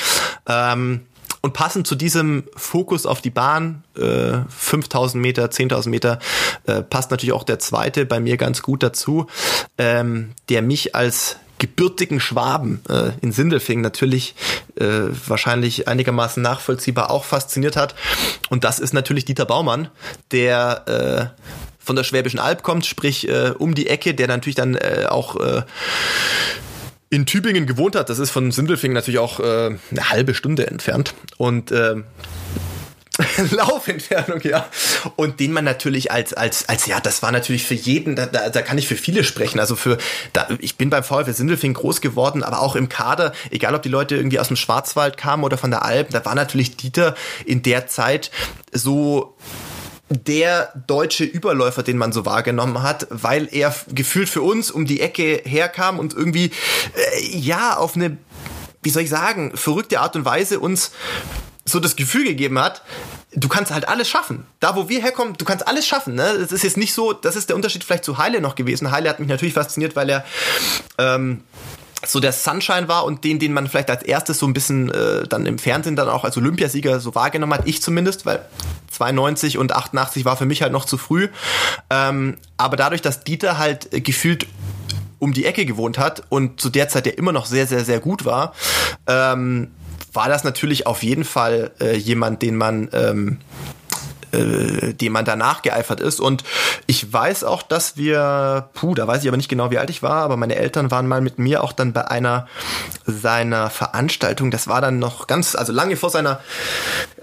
[0.47, 1.01] Ähm,
[1.41, 6.19] und passend zu diesem Fokus auf die Bahn, äh, 5000 Meter, 10.000 Meter,
[6.67, 9.25] äh, passt natürlich auch der zweite bei mir ganz gut dazu,
[9.79, 14.35] ähm, der mich als gebürtigen Schwaben äh, in Sindelfing natürlich
[14.75, 17.93] äh, wahrscheinlich einigermaßen nachvollziehbar auch fasziniert hat.
[18.49, 19.89] Und das ist natürlich Dieter Baumann,
[20.31, 21.41] der äh,
[21.83, 25.35] von der Schwäbischen Alb kommt, sprich äh, um die Ecke, der natürlich dann äh, auch
[25.37, 25.63] äh,
[27.09, 28.09] in Tübingen gewohnt hat.
[28.09, 31.13] Das ist von Sindelfingen natürlich auch äh, eine halbe Stunde entfernt.
[31.37, 31.95] Und äh,
[33.51, 34.65] Laufentfernung, ja.
[35.15, 38.49] Und den man natürlich als, als, als, ja, das war natürlich für jeden, da, da,
[38.49, 39.59] da kann ich für viele sprechen.
[39.59, 39.97] Also für,
[40.33, 43.89] da, ich bin beim VfL Sindelfing groß geworden, aber auch im Kader, egal ob die
[43.89, 47.15] Leute irgendwie aus dem Schwarzwald kamen oder von der Alp, da war natürlich Dieter
[47.45, 48.31] in der Zeit
[48.71, 49.35] so
[50.11, 55.01] der deutsche Überläufer, den man so wahrgenommen hat, weil er gefühlt für uns um die
[55.01, 56.51] Ecke herkam und irgendwie,
[56.95, 58.17] äh, ja, auf eine,
[58.83, 60.91] wie soll ich sagen, verrückte Art und Weise uns
[61.65, 62.81] so das Gefühl gegeben hat,
[63.33, 64.45] du kannst halt alles schaffen.
[64.59, 66.15] Da, wo wir herkommen, du kannst alles schaffen.
[66.15, 66.37] Ne?
[66.39, 68.91] Das ist jetzt nicht so, das ist der Unterschied vielleicht zu Heile noch gewesen.
[68.91, 70.25] Heile hat mich natürlich fasziniert, weil er
[70.97, 71.43] ähm,
[72.05, 75.27] so der Sunshine war und den, den man vielleicht als erstes so ein bisschen äh,
[75.27, 78.43] dann im Fernsehen dann auch als Olympiasieger so wahrgenommen hat, ich zumindest, weil
[78.91, 81.29] 92 und 88 war für mich halt noch zu früh.
[81.89, 84.47] Ähm, aber dadurch, dass Dieter halt äh, gefühlt
[85.19, 87.99] um die Ecke gewohnt hat und zu der Zeit der immer noch sehr, sehr, sehr
[87.99, 88.53] gut war,
[89.05, 89.69] ähm,
[90.13, 93.37] war das natürlich auf jeden Fall äh, jemand, den man ähm,
[94.31, 96.19] äh, dem man danach geeifert ist.
[96.19, 96.43] Und
[96.87, 100.03] ich weiß auch, dass wir, puh, da weiß ich aber nicht genau, wie alt ich
[100.03, 102.47] war, aber meine Eltern waren mal mit mir auch dann bei einer
[103.05, 104.51] seiner Veranstaltung.
[104.51, 106.39] Das war dann noch ganz, also lange vor seiner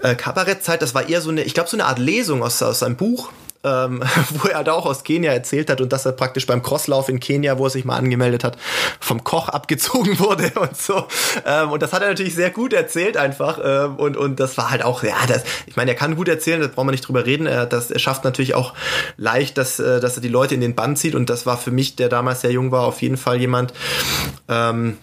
[0.01, 0.81] äh, Kabarettzeit.
[0.81, 3.31] Das war eher so eine, ich glaube, so eine Art Lesung aus, aus seinem Buch
[3.63, 7.09] ähm, wo er da auch aus Kenia erzählt hat und dass er praktisch beim Crosslauf
[7.09, 8.57] in Kenia, wo er sich mal angemeldet hat,
[8.99, 11.05] vom Koch abgezogen wurde und so.
[11.45, 13.59] Ähm, und das hat er natürlich sehr gut erzählt einfach.
[13.63, 16.61] Ähm, und, und das war halt auch, ja, das, ich meine, er kann gut erzählen,
[16.61, 17.45] da brauchen wir nicht drüber reden.
[17.45, 18.73] Er, das, er schafft natürlich auch
[19.17, 21.15] leicht, dass, äh, dass er die Leute in den Bann zieht.
[21.15, 23.73] Und das war für mich, der damals sehr jung war, auf jeden Fall jemand,
[24.47, 24.97] ähm,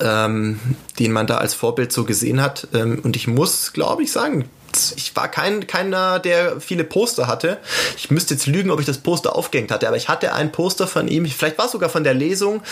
[0.00, 0.60] ähm,
[0.98, 2.68] den man da als Vorbild so gesehen hat.
[2.74, 4.48] Ähm, und ich muss, glaube ich, sagen,
[4.96, 7.58] ich war kein, keiner, der viele Poster hatte.
[7.96, 10.86] Ich müsste jetzt lügen, ob ich das Poster aufgehängt hatte, aber ich hatte ein Poster
[10.86, 12.62] von ihm, vielleicht war es sogar von der Lesung,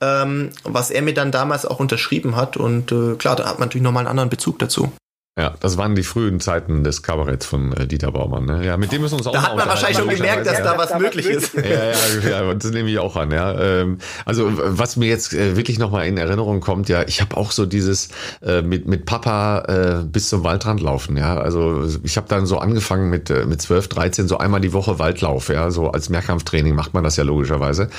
[0.00, 2.56] ähm, was er mir dann damals auch unterschrieben hat.
[2.56, 4.92] Und äh, klar, da hat man natürlich nochmal einen anderen Bezug dazu.
[5.36, 8.44] Ja, das waren die frühen Zeiten des Kabaretts von äh, Dieter Baumann.
[8.44, 8.64] Ne?
[8.64, 10.78] Ja, mit dem müssen wir uns auch Da hat man wahrscheinlich schon gemerkt, dass da
[10.78, 11.54] was möglich ist.
[11.54, 13.32] Ja, ja, ja, das nehme ich auch an.
[13.32, 17.36] Ja, ähm, also was mir jetzt äh, wirklich nochmal in Erinnerung kommt, ja, ich habe
[17.36, 18.10] auch so dieses
[18.42, 19.64] äh, mit mit Papa
[20.02, 21.16] äh, bis zum Waldrand laufen.
[21.16, 24.72] Ja, also ich habe dann so angefangen mit äh, mit 12, 13 so einmal die
[24.72, 25.48] Woche Waldlauf.
[25.48, 27.90] Ja, so als Mehrkampftraining macht man das ja logischerweise.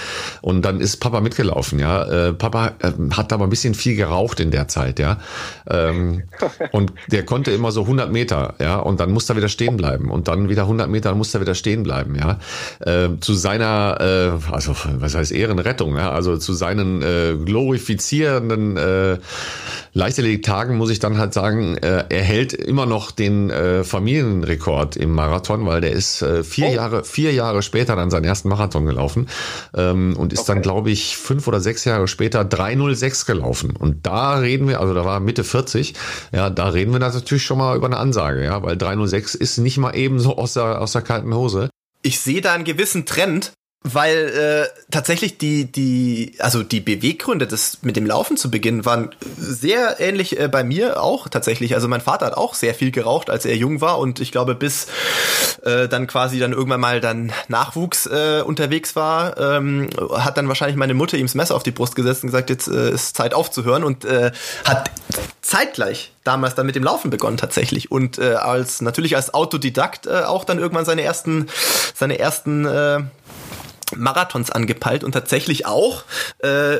[0.41, 1.79] Und dann ist Papa mitgelaufen.
[1.79, 4.99] Ja, äh, Papa äh, hat aber ein bisschen viel geraucht in der Zeit.
[4.99, 5.17] Ja,
[5.69, 6.23] ähm,
[6.71, 10.09] und der konnte immer so 100 Meter, ja, und dann musste er wieder stehen bleiben
[10.09, 12.39] und dann wieder 100 Meter, dann musste er wieder stehen bleiben, ja.
[12.79, 19.17] Äh, zu seiner, äh, also was heißt Ehrenrettung, ja, also zu seinen äh, glorifizierenden äh,
[19.93, 25.13] Leichtathletik-Tagen muss ich dann halt sagen, äh, er hält immer noch den äh, Familienrekord im
[25.13, 26.73] Marathon, weil der ist äh, vier oh.
[26.73, 29.27] Jahre, vier Jahre später dann seinen ersten Marathon gelaufen
[29.73, 30.53] ähm, und ist okay.
[30.53, 33.73] dann, glaube ich, fünf oder sechs Jahre später 306 gelaufen.
[33.75, 35.93] Und da reden wir, also da war Mitte 40,
[36.33, 39.77] ja, da reden wir natürlich schon mal über eine Ansage, ja, weil 306 ist nicht
[39.77, 41.69] mal eben so aus der, aus der kalten Hose.
[42.01, 43.53] Ich sehe da einen gewissen Trend,
[43.85, 49.13] weil äh, tatsächlich die die also die Beweggründe das mit dem Laufen zu beginnen waren
[49.37, 51.75] sehr ähnlich äh, bei mir auch tatsächlich.
[51.75, 54.55] Also mein Vater hat auch sehr viel geraucht als er jung war und ich glaube
[54.55, 54.87] bis
[55.63, 60.77] äh, dann quasi dann irgendwann mal dann Nachwuchs äh, unterwegs war ähm, hat dann wahrscheinlich
[60.77, 63.35] meine Mutter ihm das Messer auf die Brust gesetzt und gesagt jetzt äh, ist Zeit
[63.35, 64.31] aufzuhören und äh,
[64.63, 64.89] hat
[65.43, 70.21] zeitgleich damals dann mit dem Laufen begonnen tatsächlich und äh, als natürlich als Autodidakt äh,
[70.21, 71.47] auch dann irgendwann seine ersten
[71.93, 73.01] seine ersten äh,
[73.95, 76.03] Marathons angepeilt und tatsächlich auch,
[76.43, 76.77] äh,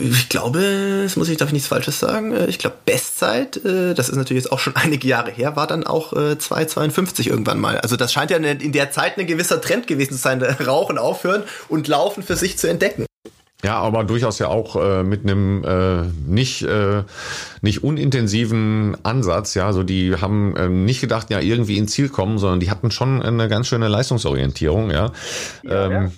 [0.00, 3.94] ich glaube, das muss ich, darf ich nichts Falsches sagen, äh, ich glaube Bestzeit, äh,
[3.94, 7.60] das ist natürlich jetzt auch schon einige Jahre her, war dann auch äh, 2,52 irgendwann
[7.60, 7.78] mal.
[7.78, 11.44] Also das scheint ja in der Zeit ein gewisser Trend gewesen zu sein, Rauchen aufhören
[11.68, 13.06] und Laufen für sich zu entdecken.
[13.64, 17.02] Ja, aber durchaus ja auch äh, mit einem äh, nicht äh,
[17.62, 19.54] nicht unintensiven Ansatz.
[19.54, 22.90] Ja, also die haben äh, nicht gedacht, ja irgendwie ins Ziel kommen, sondern die hatten
[22.90, 24.90] schon eine ganz schöne Leistungsorientierung.
[24.90, 25.12] Ja,
[25.62, 26.10] ja, ähm, ja.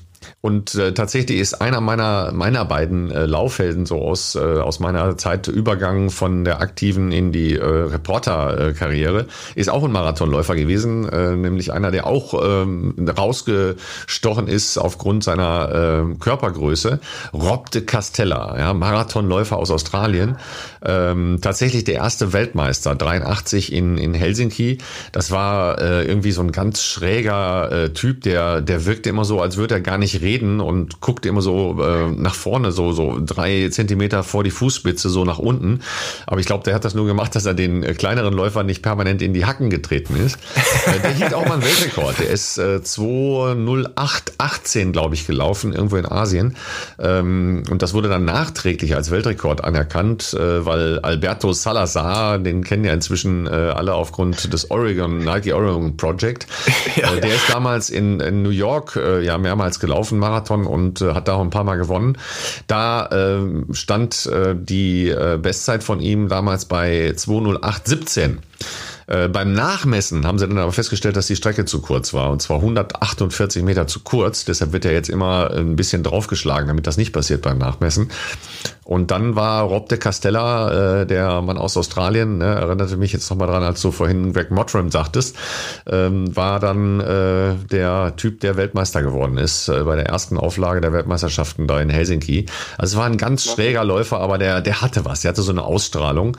[0.43, 5.17] Und äh, tatsächlich ist einer meiner meiner beiden äh, Laufhelden so aus äh, aus meiner
[5.17, 9.27] Zeit Übergang von der aktiven in die äh, Reporterkarriere
[9.57, 16.05] ist auch ein Marathonläufer gewesen, äh, nämlich einer, der auch ähm, rausgestochen ist aufgrund seiner
[16.13, 17.01] äh, Körpergröße.
[17.33, 20.37] Rob de Castella, ja, Marathonläufer aus Australien,
[20.85, 24.79] ähm, tatsächlich der erste Weltmeister, 83 in in Helsinki.
[25.11, 29.41] Das war äh, irgendwie so ein ganz schräger äh, Typ, der der wirkte immer so,
[29.41, 33.19] als würde er gar nicht reden und guckt immer so äh, nach vorne, so, so
[33.25, 35.81] drei Zentimeter vor die Fußspitze, so nach unten.
[36.27, 38.83] Aber ich glaube, der hat das nur gemacht, dass er den äh, kleineren Läufern nicht
[38.83, 40.39] permanent in die Hacken getreten ist.
[40.87, 42.19] äh, der hielt auch mal einen Weltrekord.
[42.19, 46.57] Der ist äh, 20818, glaube ich, gelaufen, irgendwo in Asien.
[46.99, 52.85] Ähm, und das wurde dann nachträglich als Weltrekord anerkannt, äh, weil Alberto Salazar, den kennen
[52.85, 56.47] ja inzwischen äh, alle aufgrund des Oregon, Nike Oregon Project.
[56.97, 60.67] ja, äh, der ist damals in, in New York äh, ja mehrmals gelaufen gelaufen, Marathon,
[60.67, 62.19] und äh, hat da auch ein paar Mal gewonnen.
[62.67, 68.39] Da äh, stand äh, die äh, Bestzeit von ihm damals bei 208,17.
[69.07, 72.31] Äh, beim Nachmessen haben sie dann aber festgestellt, dass die Strecke zu kurz war.
[72.31, 74.45] Und zwar 148 Meter zu kurz.
[74.45, 78.11] Deshalb wird er jetzt immer ein bisschen draufgeschlagen, damit das nicht passiert beim Nachmessen.
[78.87, 83.29] Und dann war Rob de Castella, äh, der Mann aus Australien, ne, erinnerte mich jetzt
[83.29, 85.37] nochmal dran, als du vorhin Greg Mottram sagtest,
[85.91, 90.81] ähm, war dann äh, der Typ, der Weltmeister geworden ist äh, bei der ersten Auflage
[90.81, 92.47] der Weltmeisterschaften da in Helsinki.
[92.79, 95.51] Also es war ein ganz schräger Läufer, aber der, der hatte was, der hatte so
[95.51, 96.37] eine Ausstrahlung.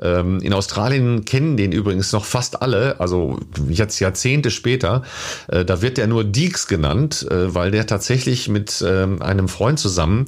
[0.00, 3.38] Ähm, in Australien kennen den übrigens noch fast alle, also
[3.68, 5.02] jetzt Jahrzehnte später.
[5.48, 9.78] Äh, da wird der nur Deeks genannt, äh, weil der tatsächlich mit äh, einem Freund
[9.78, 10.26] zusammen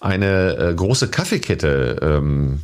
[0.00, 2.60] eine äh, große Kaffeekette ähm,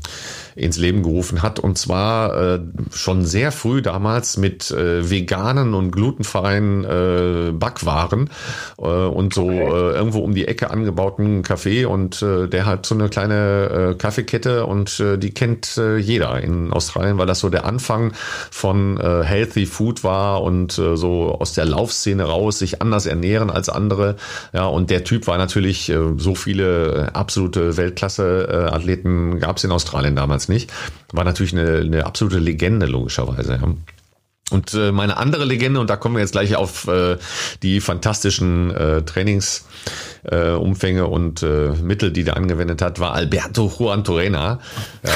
[0.58, 1.58] ins Leben gerufen hat.
[1.58, 2.60] Und zwar äh,
[2.92, 8.30] schon sehr früh damals mit äh, veganen und glutenfreien äh, Backwaren
[8.78, 9.60] äh, und so okay.
[9.60, 11.84] äh, irgendwo um die Ecke angebauten Kaffee.
[11.84, 16.40] Und äh, der hat so eine kleine äh, Kaffeekette und äh, die kennt äh, jeder
[16.40, 18.12] in Australien, weil das so der Anfang
[18.50, 23.50] von äh, Healthy Food war und äh, so aus der Laufszene raus sich anders ernähren
[23.50, 24.16] als andere.
[24.52, 29.72] Ja, und der Typ war natürlich äh, so viele absolute Weltklasse-Athleten äh, gab es in
[29.72, 30.72] Australien damals nicht.
[31.12, 33.54] War natürlich eine, eine absolute Legende, logischerweise.
[33.60, 33.74] Ja.
[34.50, 37.18] Und äh, meine andere Legende, und da kommen wir jetzt gleich auf äh,
[37.62, 44.04] die fantastischen äh, Trainingsumfänge äh, und äh, Mittel, die der angewendet hat, war Alberto Juan
[44.04, 44.60] Torena,
[45.04, 45.12] ja,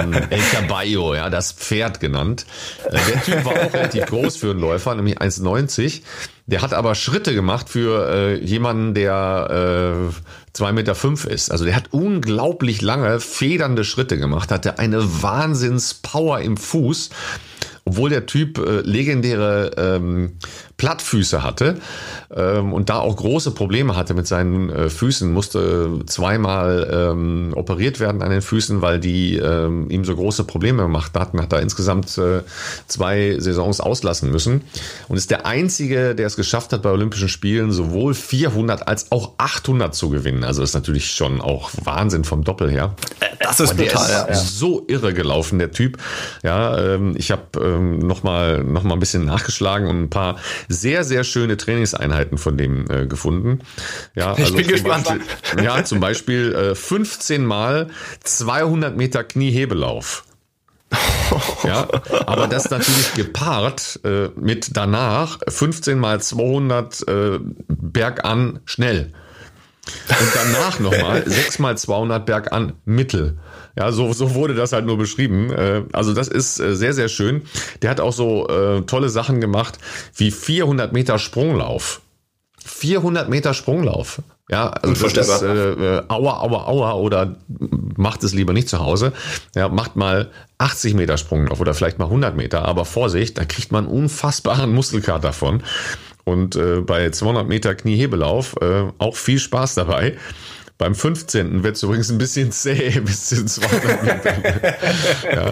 [0.00, 2.46] ähm, El Caballo, ja, das Pferd genannt.
[2.86, 6.00] Äh, der Typ war auch relativ groß für einen Läufer, nämlich 1,90.
[6.46, 10.12] Der hat aber Schritte gemacht für äh, jemanden, der
[10.60, 11.50] äh, Meter fünf ist.
[11.50, 17.10] Also der hat unglaublich lange federnde Schritte gemacht, hatte eine Wahnsinnspower im Fuß
[17.86, 20.38] obwohl der Typ äh, legendäre ähm,
[20.76, 21.78] Plattfüße hatte
[22.34, 28.00] ähm, und da auch große Probleme hatte mit seinen äh, Füßen, musste zweimal ähm, operiert
[28.00, 31.60] werden an den Füßen, weil die ähm, ihm so große Probleme gemacht hatten, hat er
[31.60, 32.42] insgesamt äh,
[32.86, 34.62] zwei Saisons auslassen müssen
[35.08, 39.32] und ist der einzige, der es geschafft hat, bei Olympischen Spielen sowohl 400 als auch
[39.38, 40.44] 800 zu gewinnen.
[40.44, 42.94] Also ist natürlich schon auch Wahnsinn vom Doppel her.
[43.40, 44.08] Das ist brutal.
[44.08, 45.98] Der ist so irre gelaufen, der Typ.
[46.42, 50.36] Ja, ähm, ich habe ähm, noch mal noch mal ein bisschen nachgeschlagen und ein paar
[50.68, 53.60] sehr, sehr schöne Trainingseinheiten von dem äh, gefunden.
[54.14, 55.06] Ja, ich also bin gespannt.
[55.06, 57.88] Beispiel, ja, zum Beispiel äh, 15 mal
[58.22, 60.24] 200 Meter Kniehebelauf.
[61.64, 61.88] ja,
[62.26, 67.38] aber das natürlich gepaart äh, mit danach 15 mal 200 äh,
[67.68, 69.12] bergan schnell.
[70.08, 73.38] Und danach nochmal 6 mal 200 bergan mittel.
[73.76, 75.50] Ja, so, so wurde das halt nur beschrieben.
[75.50, 77.42] Äh, also das ist äh, sehr, sehr schön.
[77.82, 79.78] Der hat auch so äh, tolle Sachen gemacht
[80.16, 82.00] wie 400 Meter Sprunglauf.
[82.64, 84.22] 400 Meter Sprunglauf.
[84.50, 87.36] Ja, also das ist äh, Aua, Aua, Aua oder
[87.96, 89.12] macht es lieber nicht zu Hause.
[89.54, 92.64] Ja, macht mal 80 Meter Sprunglauf oder vielleicht mal 100 Meter.
[92.66, 95.62] Aber Vorsicht, da kriegt man unfassbaren Muskelkater davon.
[96.24, 100.16] Und äh, bei 200 Meter Kniehebelauf äh, auch viel Spaß dabei.
[100.76, 101.62] Beim 15.
[101.62, 104.42] wird es übrigens ein bisschen zäh bis zu 200 Metern.
[105.32, 105.50] ja.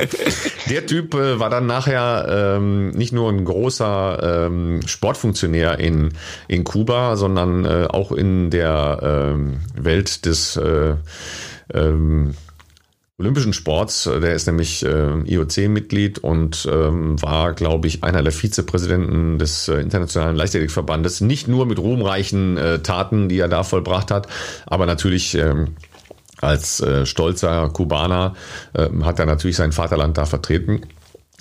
[0.69, 6.13] Der Typ äh, war dann nachher ähm, nicht nur ein großer ähm, Sportfunktionär in,
[6.49, 8.99] in Kuba, sondern äh, auch in der
[9.35, 10.97] ähm, Welt des äh,
[11.73, 12.35] ähm,
[13.19, 14.05] Olympischen Sports.
[14.05, 19.81] Der ist nämlich äh, IOC-Mitglied und ähm, war, glaube ich, einer der Vizepräsidenten des äh,
[19.81, 21.21] Internationalen Leichtathletikverbandes.
[21.21, 24.29] Nicht nur mit ruhmreichen äh, Taten, die er da vollbracht hat,
[24.67, 25.77] aber natürlich ähm,
[26.41, 28.35] als äh, stolzer Kubaner
[28.73, 30.83] äh, hat er natürlich sein Vaterland da vertreten.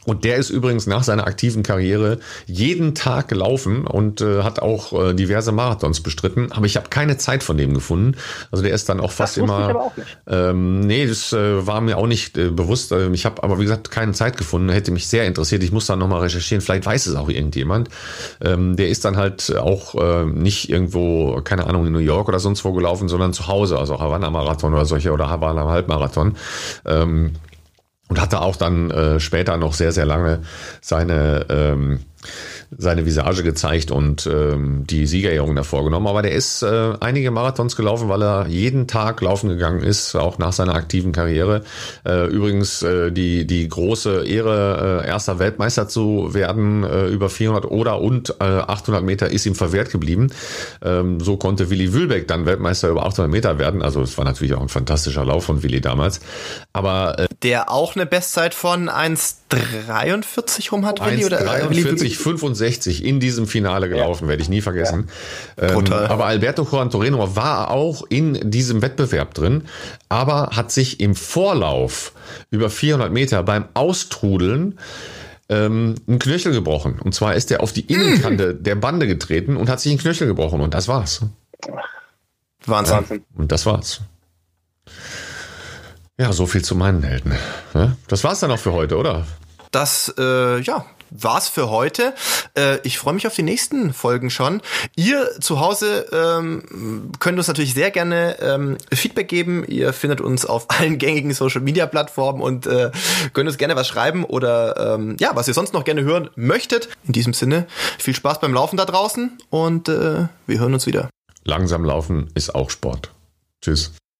[0.05, 4.93] Und der ist übrigens nach seiner aktiven Karriere jeden Tag gelaufen und äh, hat auch
[4.93, 6.51] äh, diverse Marathons bestritten.
[6.51, 8.17] Aber ich habe keine Zeit von dem gefunden.
[8.51, 9.59] Also der ist dann auch fast das immer.
[9.59, 10.17] Ich aber auch nicht.
[10.27, 12.91] Ähm, nee, das äh, war mir auch nicht äh, bewusst.
[12.91, 14.69] Ähm, ich habe aber wie gesagt keine Zeit gefunden.
[14.69, 15.61] Hätte mich sehr interessiert.
[15.61, 16.61] Ich muss dann nochmal recherchieren.
[16.61, 17.89] Vielleicht weiß es auch irgendjemand.
[18.43, 22.39] Ähm, der ist dann halt auch äh, nicht irgendwo, keine Ahnung, in New York oder
[22.39, 26.37] sonst wo gelaufen, sondern zu Hause, also Havanna Marathon oder solche oder Havanna Halbmarathon.
[26.85, 27.33] Ähm,
[28.11, 30.41] und hatte auch dann äh, später noch sehr, sehr lange
[30.81, 31.99] seine ähm,
[32.77, 36.07] seine Visage gezeigt und ähm, die Siegerehrung davor genommen.
[36.07, 40.37] Aber der ist äh, einige Marathons gelaufen, weil er jeden Tag laufen gegangen ist, auch
[40.37, 41.63] nach seiner aktiven Karriere.
[42.05, 47.65] Äh, übrigens äh, die, die große Ehre, äh, erster Weltmeister zu werden äh, über 400
[47.65, 50.29] oder und äh, 800 Meter ist ihm verwehrt geblieben.
[50.81, 53.81] Ähm, so konnte Willi Wülbeck dann Weltmeister über 800 Meter werden.
[53.81, 56.21] Also es war natürlich auch ein fantastischer Lauf von Willi damals.
[56.71, 61.25] Aber äh, der auch eine Bestzeit von 1,43 rum hat, Willi?
[61.25, 64.29] 1,43, 75 65 in diesem Finale gelaufen, ja.
[64.29, 65.09] werde ich nie vergessen.
[65.59, 65.71] Ja.
[65.71, 69.63] Ähm, aber Alberto Juan Toreno war auch in diesem Wettbewerb drin,
[70.09, 72.13] aber hat sich im Vorlauf
[72.51, 74.77] über 400 Meter beim Austrudeln
[75.49, 76.99] ähm, einen Knöchel gebrochen.
[76.99, 80.27] Und zwar ist er auf die Innenkante der Bande getreten und hat sich einen Knöchel
[80.27, 80.61] gebrochen.
[80.61, 81.21] Und das war's.
[82.65, 83.23] Wahnsinn.
[83.35, 84.01] Und das war's.
[86.21, 87.33] Ja, so viel zu meinen Helden.
[88.07, 89.25] Das war's dann auch für heute, oder?
[89.71, 92.13] Das, äh, ja, war's für heute.
[92.55, 94.61] Äh, ich freue mich auf die nächsten Folgen schon.
[94.95, 99.65] Ihr zu Hause ähm, könnt uns natürlich sehr gerne ähm, Feedback geben.
[99.67, 102.91] Ihr findet uns auf allen gängigen Social Media Plattformen und äh,
[103.33, 106.87] könnt uns gerne was schreiben oder ähm, ja, was ihr sonst noch gerne hören möchtet.
[107.07, 107.65] In diesem Sinne,
[107.97, 111.09] viel Spaß beim Laufen da draußen und äh, wir hören uns wieder.
[111.45, 113.09] Langsam laufen ist auch Sport.
[113.63, 113.93] Tschüss.